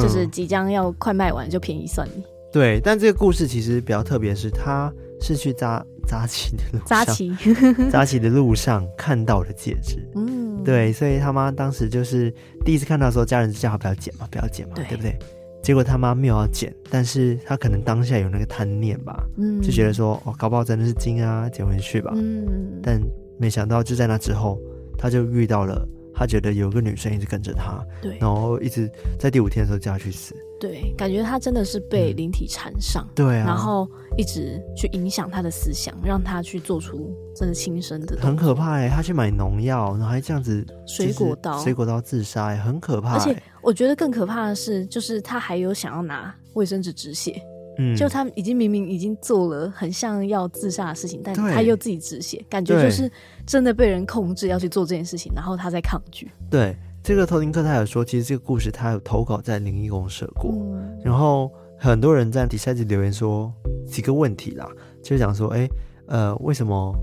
[0.00, 2.22] 就是即将要快卖完就便宜算你。
[2.52, 4.92] 对，但这个故事其实比较特别，是他。
[5.20, 7.36] 是去扎扎旗的路上，扎旗
[7.90, 9.96] 扎旗的路上看到的戒指。
[10.14, 12.32] 嗯，对，所以他妈当时就是
[12.64, 15.16] 第一次看到的时候，家人就叫他不要捡嘛，不要捡嘛，对，对不对？
[15.62, 22.12] 结果他妈没有要捡，但是他可能当下有那个贪念吧，嗯，就觉得说哦，搞不好真的是金啊，捡回去吧。
[22.16, 22.98] 嗯，但
[23.38, 24.58] 没想到就在那之后，
[24.96, 30.34] 他就遇到了，他觉得有个女生一直跟着他，对，然后一直在第五天的时候叫他去死。
[30.60, 38.88] 对，感觉他真的是被灵体缠上，嗯，对啊，然后一直去影响他的思想，让他去做出真的轻生的，很可怕哎！
[38.88, 43.14] 他去买农药，然后还这样子水果刀，水果刀自杀，很可怕。
[43.14, 47.40] 而且我觉得更可怕的是，就是他还有想要拿卫生纸止血，
[47.78, 53.10] 嗯，就他已经明明已经做了很像要自杀的事情，但他又自己止血，感觉就是
[53.46, 56.76] 真的被人控制要去做这件事情，然后他在抗拒，对。
[57.10, 63.52] 这个偷听客他有说，其实这个故事他有投稿在灵异公社过，嗯，然后很多人在底下就留言说
[63.84, 64.64] 几个问题啦，
[65.02, 65.68] 就是讲说，哎，
[66.06, 66.94] 呃，为什么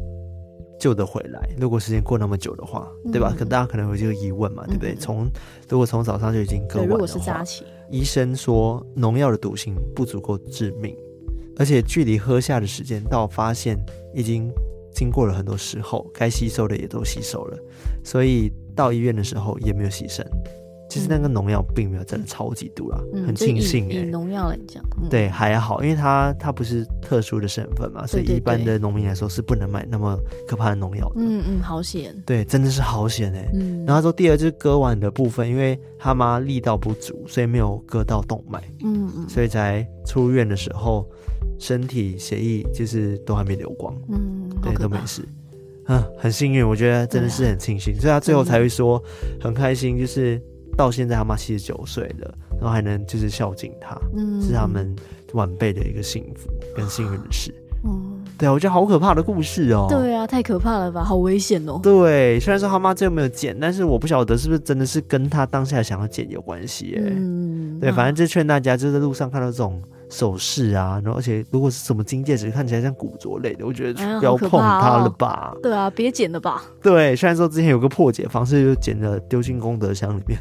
[0.80, 1.50] 救得回来？
[1.60, 3.36] 如果时间过那么久的话，嗯、对吧？
[3.38, 4.96] 可大家可能有这个疑问嘛，嗯、对不对？
[4.96, 5.28] 从
[5.68, 7.44] 如果从早上就已经割完的话，
[7.92, 10.96] 医生说农药的毒性不足够致命，
[11.58, 13.78] 而且距离喝下的时间到发现
[14.16, 14.50] 已经
[14.94, 17.58] 经过了很多时候，该吸收的也都吸收了，
[18.06, 18.50] 所以。
[18.78, 20.24] 到医院的时候也没有牺牲，
[20.90, 24.06] 其实那个农药并没有真的超级毒啦，嗯、很庆幸哎。
[24.06, 30.18] 农药来讲，嗯、对还好，因为它它不是特殊的身份嘛，所以一般的农民来说是不能买那么
[30.48, 31.16] 可怕的农药的。
[31.18, 32.16] 嗯嗯，好险。
[32.26, 33.50] 对，真的是好险哎。
[33.54, 33.84] 嗯。
[33.86, 38.64] 然后他说第二就是割腕的部分，因为他妈力道不足，所以没有割到动脉。
[38.84, 39.28] 嗯嗯。
[39.28, 41.06] 所以在出院的时候，
[41.60, 43.94] 身体血液就是都还没流光。
[44.08, 44.50] 嗯。
[44.62, 45.28] 对，都没事。
[45.88, 49.02] 嗯，很幸运，我觉得真的是很庆幸，啊、所以他最后才会说
[49.42, 50.42] 很开心，就是
[50.76, 54.94] 到现在他妈七十九岁了，然后还能就是孝敬他，嗯，是他们
[55.34, 57.54] 晚辈的一个幸福跟幸运的事。
[57.86, 59.88] 嗯，对啊，我觉得好可怕的故事哦。
[59.90, 61.80] 对啊，太可怕了吧，好危险哦。
[61.82, 67.00] 对，虽然说他妈最后没有剪，但是我不晓得是不是真的是跟他当下想要剪有关系。
[67.02, 69.82] 嗯，对，反正就劝大家，就在路上看到这种。
[70.10, 75.54] 首饰啊，然后而且如果是什么金戒指，看起来像古着类的，我觉得不要碰它了吧。
[75.62, 76.64] 对啊，别捡了吧。
[76.82, 80.40] 对，虽然说之前有个破解方式，就捡了丢进功德箱里面。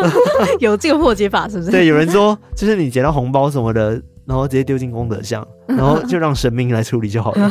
[0.58, 1.70] 有这个破解法是不是？
[1.70, 7.50] 对，有人说就是你捡到红包什么的，然后直接丢进功德箱，然后就让神明来处理就好了。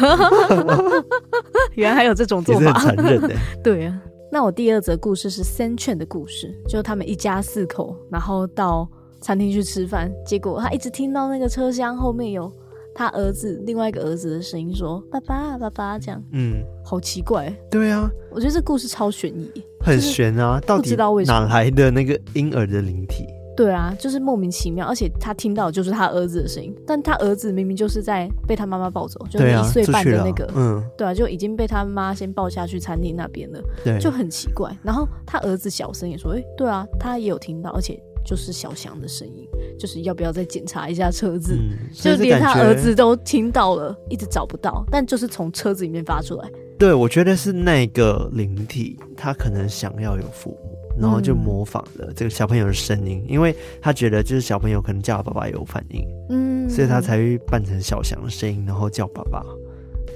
[1.76, 3.30] 原来还有这种做法，很残忍的。
[3.64, 3.95] 对啊，
[4.32, 8.89] 那我第二则故事是三劝的故事，就他们一家四口，然后到。
[9.24, 12.51] 餐厅去吃饭，结果他一直听到那个车厢后面有
[12.93, 17.51] 他儿子另外一个儿子的声音，说“爸爸，爸爸”这样，嗯，好奇怪。
[17.71, 19.49] 对啊，我觉得这故事超悬疑，
[19.80, 20.93] 很悬啊，到底
[21.26, 23.26] 哪来的那个婴儿的灵体？
[23.55, 34.76] 对啊，就是莫名其妙，而且他听到就是他儿子的声音，但他儿子明明就是在被他妈妈抱走，就是一岁半的那个，嗯，对啊，就已经被他妈先抱下去餐厅那边了，对，就很奇怪。
[34.84, 39.47] 然后他儿子小声也说：“哎，对啊，他也有听到，而且。”就是小翔的声音，
[39.78, 41.55] 就是要不要再检查一下车子？
[41.55, 46.49] 嗯、就连他儿子都听到了，一直找不到，但就是从车子里面发出来。
[46.78, 59.43] 对，我觉得是那个灵体，他可能想要有父母，然后就模仿了这个小朋友的声音，嗯、因为他觉得就是小朋友可能叫爸爸有反应，嗯，所以他才会扮成小翔的声音，然后叫爸爸。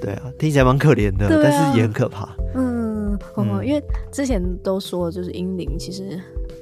[0.02, 2.36] 对啊，听起来蛮可怜的，啊、但是也很可怕。
[2.56, 6.20] 嗯，嗯，因为之前都说就是英灵其实。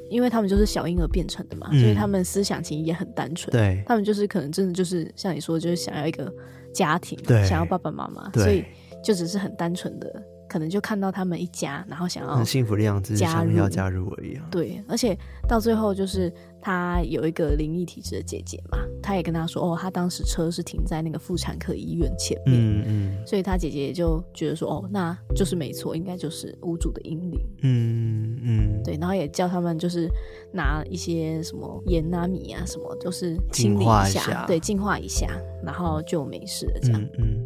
[0.09, 3.51] 因为他们就是小婴儿变成的嘛，嗯、所以他们思想其实也很单纯。
[3.51, 6.33] 对，他们就是可能真的就是像你说，就是想要一个
[6.73, 8.63] 家庭，想要爸爸妈妈，所以
[9.03, 10.23] 就只是很单纯的。
[10.47, 14.39] 可能就看到他们一家，然后想要很幸福的样子，想要加入而已。
[14.51, 15.17] 对，而且
[15.49, 16.31] 到最后就是
[16.65, 30.09] 他有一个灵异体质的姐姐嘛，他也跟他说，哦，他当时车是停在那个妇产科医院前面，嗯嗯，所以他姐姐也就觉得说，哦，那就是没错，应该就是屋主的阴灵，嗯嗯，对，然后也叫他们就是
[30.51, 34.45] 拿一些什么盐啊米啊什么，就是清理一下，一下。
[34.47, 35.27] 对，净化一下，
[35.63, 37.25] 然后就没事了，这样，嗯。
[37.27, 37.45] 嗯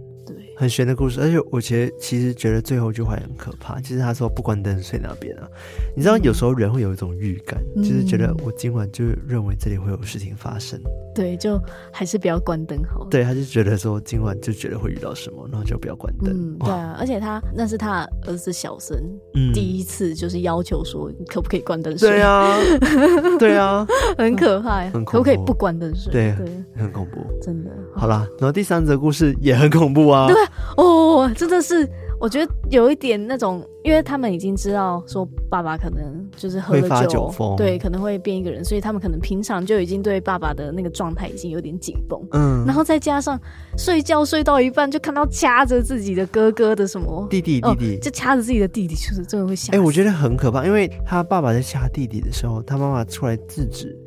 [0.60, 3.80] 很悬的故事，而且我其实其实觉得最后一句话也很可怕。
[3.80, 5.48] 就是他说不关灯睡那边啊，
[5.96, 10.78] 你知道有时候人会有一种预感，嗯、就是觉得我今晚就认为这里会有事情发生。
[11.16, 11.58] 对，就
[11.94, 13.08] 还是不要关灯好了。
[13.10, 16.34] 对，他就觉得说今晚就觉得会遇到什么，然后就不要关灯。
[16.34, 18.98] 嗯，对啊，而且他那是他儿子小生，
[19.36, 22.10] 嗯，第一次就是要求说可不可以关灯睡。
[22.12, 22.58] 对啊，
[23.40, 23.88] 对啊，
[24.18, 26.12] 很可怕，很，可不可以不关灯睡？
[26.12, 27.72] 对，对，很恐怖，真的。
[27.96, 30.28] 好啦，然后第三则故事也很恐怖啊。
[30.28, 30.36] 对，
[30.78, 31.88] 哦，真的是。
[32.22, 43.40] 我觉得有一点那种，因为他们已经知道说爸爸可能就是喝了酒，会发酒疯，对，可能会变一个人，所以他们可能平常就已经对爸爸的那个状态已经有点紧绷，嗯，然后再加上
[43.78, 49.72] 睡觉睡到一半就看到掐着自己的哥哥的什么弟弟弟弟，就掐着自己的弟弟，就是真的会吓。
[49.72, 53.98] 哎，我觉得很可怕，因为他爸爸在掐弟弟的时候，他妈妈出来制止，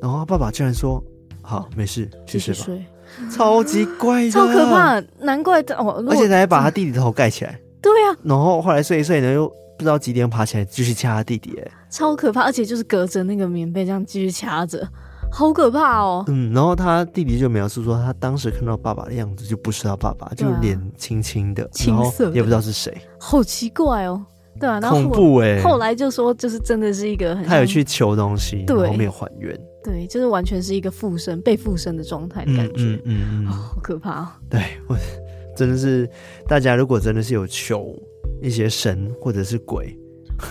[0.00, 1.04] 然后他爸爸竟然说
[1.44, 2.82] ：“好，没事，去睡吧。”
[3.30, 6.04] 超级怪的，超可怕，难怪哦！
[6.08, 7.58] 而且他还把他弟弟的头盖起来。
[7.80, 12.42] 对呀，然后后来睡一睡呢，又不知道几点爬起来继续掐他弟弟，哎，超可怕！
[12.42, 14.88] 而且就是隔着那个棉被这样继续掐着，
[15.30, 16.24] 好可怕哦。
[16.28, 24.24] 嗯，然后他弟弟就描述说，他当时看到爸爸的样子就不是他爸爸，就脸青青的，青色，也不知道是谁，好奇怪哦。
[24.58, 25.60] 对啊，然后恐怖哎。
[25.62, 29.58] 后来就说，就是真的是一个很，他有去求东西，然后没有还愿。
[29.84, 34.28] 对，就是完全是一个附身、被附身的状态的感觉，嗯嗯嗯，好可怕哦。
[34.48, 34.96] 对，我
[35.54, 36.08] 真的是，
[36.48, 37.94] 大家如果真的是有求
[38.42, 39.96] 一些神或者是鬼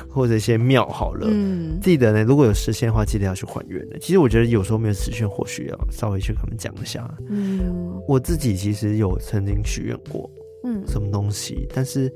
[0.07, 3.97] 或者一些庙好了，嗯，记得呢，如果有实现的话，记得要去还愿的。
[3.99, 7.11] 其实我觉得有时候没有实现，或许要稍微去跟他们讲一下。
[7.27, 7.59] 嗯，
[8.07, 10.29] 我自己其实有曾经许愿过，
[10.63, 12.09] 嗯，什么东西，但是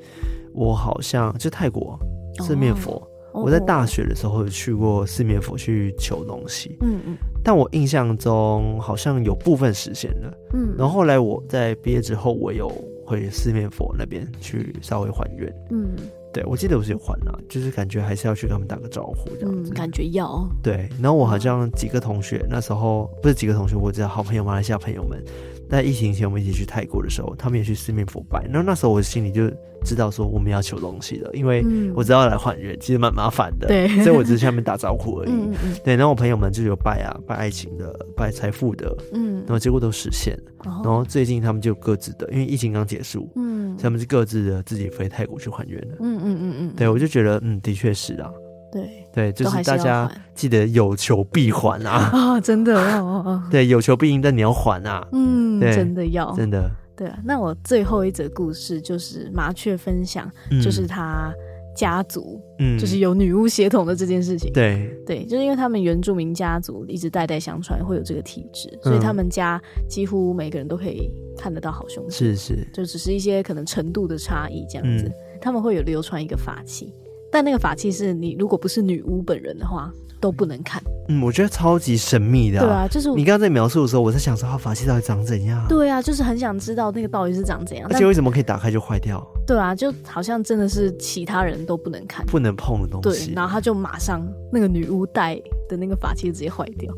[0.54, 2.00] 我好像就泰国
[2.40, 2.94] 四面佛。
[2.94, 3.08] 哦
[3.44, 12.70] 我在大学的时候有去过四面佛去求东西，嗯嗯，但我印象中好像有部分实现了，嗯，然后后来我在毕业之后，我有
[13.06, 15.90] 回四面佛那边去稍微还愿，嗯，
[16.34, 25.24] 对，我记得我是有还了，就是感觉还是要去跟他们打个招呼这样子，嗯，感觉要，对，然后我好像几个同学那时候不是几个同学，我知道好朋友马来西亚朋友们。
[25.70, 28.44] 在疫情前我们一起去泰国的时候，他们也去四面佛拜。
[28.46, 29.50] 然后那时候我心里就
[29.84, 31.64] 知道说我们要求东西了，因为
[31.94, 35.32] 我知道要来还愿其实蛮麻烦的，对，所以我只是下面打招呼而已。
[35.32, 40.52] 嗯嗯对，然后我朋友们就有拜啊，拜爱情的，拜财富的，嗯，然后结果都实现了。
[40.84, 45.98] 然后最近他们就各自的，因为疫情刚结束，嗯，所以他们是各自的自己飞泰国去还愿的。
[46.00, 48.32] 嗯嗯嗯嗯，对，我就觉得嗯，的确是啊。
[48.72, 52.10] 对对，就是大家记得有求必还啊！
[52.14, 55.08] 啊，真的哦哦， 对，有求必应，但你要还啊！
[55.12, 56.70] 嗯，真的要，真的。
[56.96, 60.30] 对啊，那我最后一则故事就是麻雀分享，
[60.64, 61.32] 就是他
[61.76, 64.52] 家族，嗯，就是有女巫血统的这件事情。
[64.52, 72.12] 对对，就是因为他们原住民家族一直代代相传会有这个体质，所以他们家几乎每个人都可以看得到好兄弟。
[72.12, 75.10] 是是，就只是一些可能程度的差异这样子，
[75.40, 76.92] 他们会有流传一个法器。
[77.32, 80.82] 但那个法器是你如果不是女巫本人的话都不能看。
[81.10, 82.66] 嗯，我觉得超级神秘的、啊。
[82.66, 85.66] 对啊，就是你刚刚在描述的时候，我在想说，他法器到底长怎样？
[85.70, 87.88] 对啊，就是很想知道那个到底是长怎样。
[87.90, 89.26] 而且为什么可以打开就坏掉？
[89.46, 93.28] 对啊，就好像真的是其他人都不能看、不能碰的东西。
[93.28, 94.22] 对，然后他就马上
[94.52, 96.94] 那个女巫带的那个法器直接坏掉，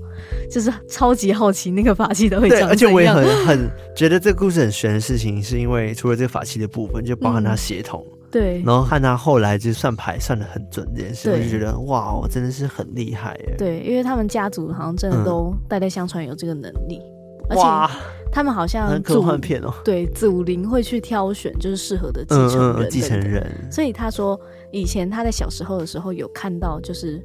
[0.50, 2.70] 就是超级好奇那个法器都会长怎样。
[2.70, 8.04] 对，而且我也很很觉得这个故事很玄的事情，是因为除了这个法器的部分，就包含他血统。
[8.08, 13.56] 嗯对，然后看他后来就算牌算的很准这件事，我就觉得哇，我真的是很厉害耶。
[13.58, 17.02] 对，因为他们家族好像真的都代代相传有这个能力，
[17.50, 17.94] 而且
[18.32, 19.74] 他们好像科幻片哦。
[19.84, 23.46] 对，祖灵会去挑选就是适合的继承人，继承人。
[23.72, 24.40] 所以他说，
[24.72, 27.20] 以前他在小时候的时候有看到，就是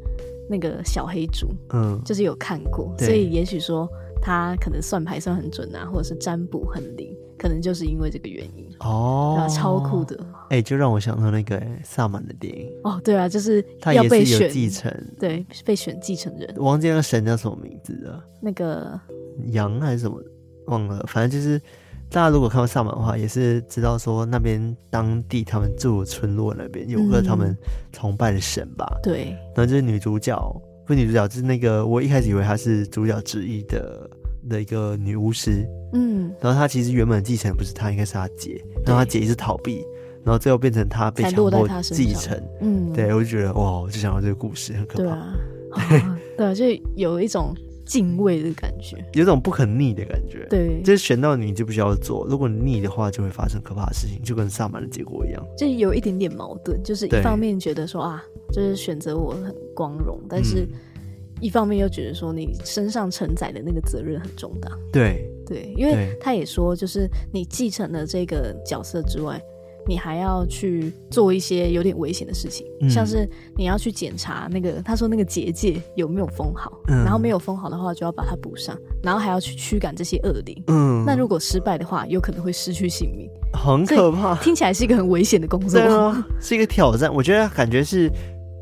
[0.48, 3.86] 那个小黑猪，嗯，就是有看过，所以也许说
[4.22, 7.14] 他可能算牌算很准啊，或者是占卜很灵。
[7.36, 10.18] 可能就是因为这个原因哦，超酷的。
[10.50, 13.64] 哎、欸，就让我想到那个萨满的电影哦，对啊，就是
[13.94, 16.54] 要被选继承，对，被选继承人。
[16.56, 19.00] 我忘记那个神叫什么名字了，那个
[19.52, 20.22] 羊还是什么
[20.66, 21.58] 忘了，反正就是
[22.10, 27.56] 大家如果看过萨满的话，也是知道说那边当地他们住的村落那边有个他们
[27.90, 28.86] 崇拜的神吧？
[28.96, 29.24] 嗯、对，
[29.56, 30.38] 然后就是女主角，
[30.86, 34.08] 不是女主角，就是那个我一开始以为她是主角之一的。
[34.46, 39.84] 的一个女巫师，嗯，然后他其实原本继承不是他，应该是他姐，然后他姐一直逃避，
[40.24, 46.64] 然后最后变成他被强迫继承，嗯，对，我就觉得哇，我就想到这个故事很可怕，对啊，对啊，就
[46.96, 47.54] 有一种
[47.86, 58.22] 敬畏的感觉，有一种不可逆的感觉，对，就是选到你就不需要做，如果你逆的话，就会发生可怕的事情，就跟萨满的结果一样，就有一点点矛盾，就是一方面觉得说啊，
[58.52, 60.66] 就是选择我很光荣，但是。
[61.44, 65.30] 一方面又觉得说你身上承载的那个责任很重大，对。
[65.46, 69.38] 对，因为他也说，就是你继承了这个角色之外，
[69.86, 88.10] 你还要去做一些有点危险的事情，嗯、像是你要去检查那个，他说那个结界有没有封好，嗯、然后没有封好的话就要把它补上，然后还要去驱赶这些恶灵，嗯，那如果失败的话，有可能会失去性命，很可怕，听起来是一个很危险的工作，对啊，是一个挑战，我觉得感觉是。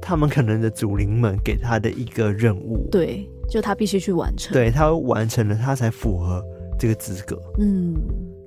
[0.03, 6.43] 他们可能的祖灵们给他的一个任务，对，就他必须去完成，对，他完成了，他才符合
[6.77, 7.41] 这个资格。
[7.61, 7.95] 嗯，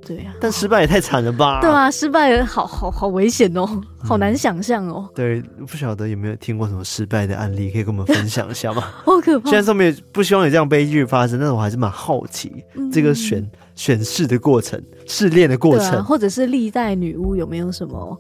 [0.06, 0.38] 对呀、啊。
[0.42, 1.62] 但失败也太惨了吧？
[1.62, 3.66] 对啊，失败了好好好危险哦，
[4.04, 5.08] 好难想象哦。
[5.08, 8.82] 嗯、对，不晓得有没有听过什么失败的案例，可以跟我们分享一下吗？
[9.06, 9.50] 好可怕！
[9.50, 18.20] 虽然说没有不希望有这样悲剧发生，但是我还是蛮好奇、嗯、这个选选试的过程、试炼的过程、啊，或者是历代女巫有没有什么？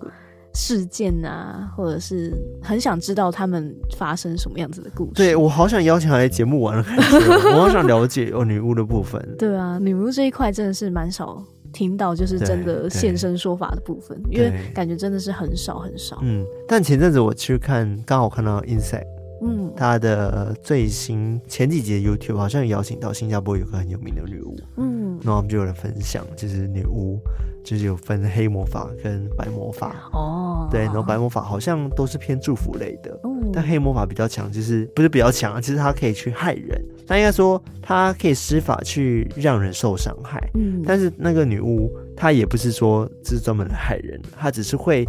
[0.55, 2.33] 事件啊，或者是
[2.63, 5.11] 很想知道他们发生什么样子的故事。
[5.15, 7.17] 对，我好想邀请他来节目玩的感觉，
[7.53, 9.21] 我好想了解哦女巫的部分。
[9.37, 11.43] 对啊，女巫这一块真的是蛮少
[11.73, 16.19] 听到，就是真的现身说法的部分，因为感觉真的是很少很少。
[16.23, 19.03] 嗯，但前阵子我去看，刚好看到 Inside，
[19.43, 27.19] 嗯，他的最新前几集的 YouTube 好像有邀请到新加坡有个很有名的女巫，嗯，然后我们就有人分享，就是女巫。
[27.65, 29.93] 就是有分黑魔法跟白魔法。
[30.13, 45.05] 哦，对，然后白魔法好像都是偏祝福类的，嗯，但黑魔法比较强，就是不是比较强啊，其实它可以去害人，那应该说它可以施法去让人受伤害，嗯，但是那个女巫她也不是说是专门来害人，她只是会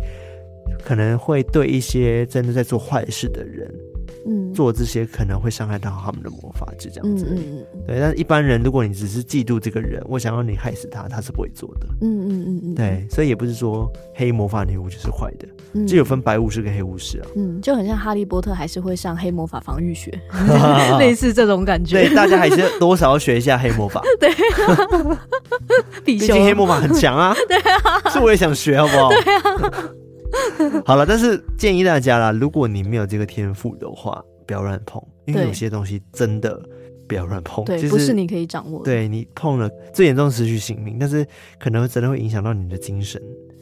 [0.84, 3.72] 可能会对一些真的在做坏事的人。
[4.26, 7.26] 嗯，做这些可能会伤害到他们的魔法，就这样子。
[7.30, 7.84] 嗯嗯嗯。
[7.86, 11.86] 对，但是一般人，如果你只是嫉妒这个人，我想要你害死他，他是不会做的。
[12.00, 12.74] 嗯嗯嗯嗯。
[12.74, 17.26] 对，所以也不是说黑魔法女巫就是坏的，嗯，就有分白巫师跟黑巫师啊。
[17.36, 20.12] 嗯，就很像哈利波特还是会上黑魔法防御学，
[20.98, 22.02] 类似这种感觉。
[22.02, 24.02] 对，大家还是多少要学一下黑魔法。
[24.18, 24.30] 对。
[26.04, 27.34] 毕竟黑魔法很强啊。
[27.48, 28.10] 对啊。
[28.10, 29.08] 是我也想学，好不好？
[29.10, 29.90] 对啊。
[30.84, 36.60] 好了，但是建议大家啦，如果你没有这个天赋的话，不要乱碰，因为有些东西真的
[37.08, 37.64] 不要乱碰。
[37.64, 38.84] 对，就是、不是你可以掌握的。
[38.84, 41.26] 对，你碰了，最严重失去性命，但是
[41.58, 43.20] 可能真的会影响到你的精神，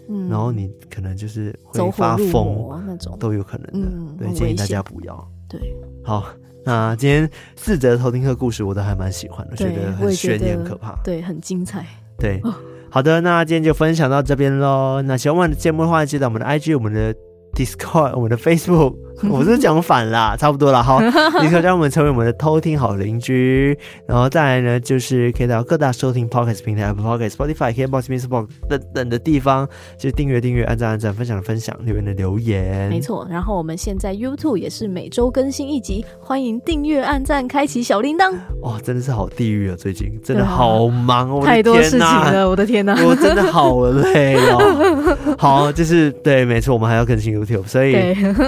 [0.08, 3.88] 嗯，然后你可能就是会发疯那种，都有可能的。
[3.90, 5.28] 嗯，对，建议大家不要。
[5.48, 5.60] 对，
[6.02, 6.26] 好，
[6.64, 11.86] 那今天四则偷听课故事我都还蛮喜欢的，觉得很悬疑、很可怕，对，很精彩。
[12.18, 12.54] 对，哦、
[12.94, 15.02] 好的，那今天就分享到这边喽。
[15.02, 17.12] 那喜欢我们的节目的话，记得我们的 IG，我们的
[17.52, 18.94] Discord，我们的 Facebook。
[19.30, 20.82] 我是讲反啦， 差不多了。
[20.82, 21.00] 好，
[21.40, 32.88] 你可以让我们成为我们的偷听好邻居，然后再来呢，就是可以到各大收听 Podcast 平台，Apple Podcast、Spotify、KKBOX、m i s s b o x 等等的地方，就订阅、订阅、按赞、按赞、分享的分享、留言的留言。
[32.88, 38.34] 没错，然后我们现在 YouTube 也是每周更新一集，欢迎订阅、按赞、开启小铃铛。
[38.62, 39.76] 哇，真的是好地狱啊！
[39.78, 45.36] 最近真的好忙哦，太多事情了，我的天哪，我真的好累哦。
[45.38, 47.92] 好，就是对，没错，我们还要更新 YouTube，所以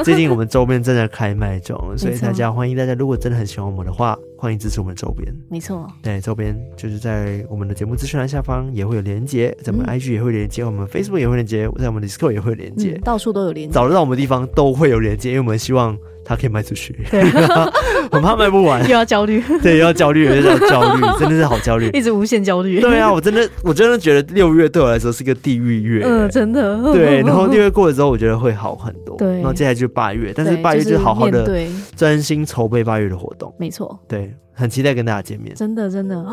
[0.02, 0.46] 最近我们。
[0.56, 5.30] 周边正在开卖中，所以大家欢迎大家，如果真的很喜欢我们的话，欢迎支持我们周边。
[5.50, 15.94] 没错，对，周边就是在我们的节目资讯栏下方也会有连接，在我们 IG 也会连接，我们 Facebook 也会连接，在我们 Discord 也会连接，嗯，到处都有连接，找得到我们的地方都会有连接，因为我们希望。
[16.26, 17.22] 他可以卖出去，对，
[18.10, 22.80] 很怕卖不完，又要焦虑， 对，又要焦虑，又要焦虑， 真的是好焦虑，一直无限焦虑。
[22.80, 26.76] 对啊，我真的，我真的觉得六月对我来说是个地狱月，嗯，真的。
[26.92, 29.16] 对，然后六月过了之后，我觉得会好很多。
[29.16, 31.48] 对，然后接下来就八月，但是八月就好好的
[31.96, 33.54] 专心筹备八月的活动。
[33.56, 35.54] 没错，对，很期待跟大家见面。
[35.54, 36.24] 真的，真的。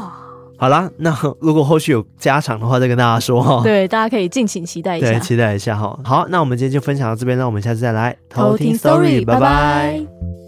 [0.63, 3.61] 好啦，那如果后续有加长的话，再跟大家说哈。
[3.61, 5.99] 对，大家可以敬请期待一下，对，期待一下哈。
[6.05, 10.42] 好，那我们今天就分享到这边，那我们下次再来偷听 story，拜拜。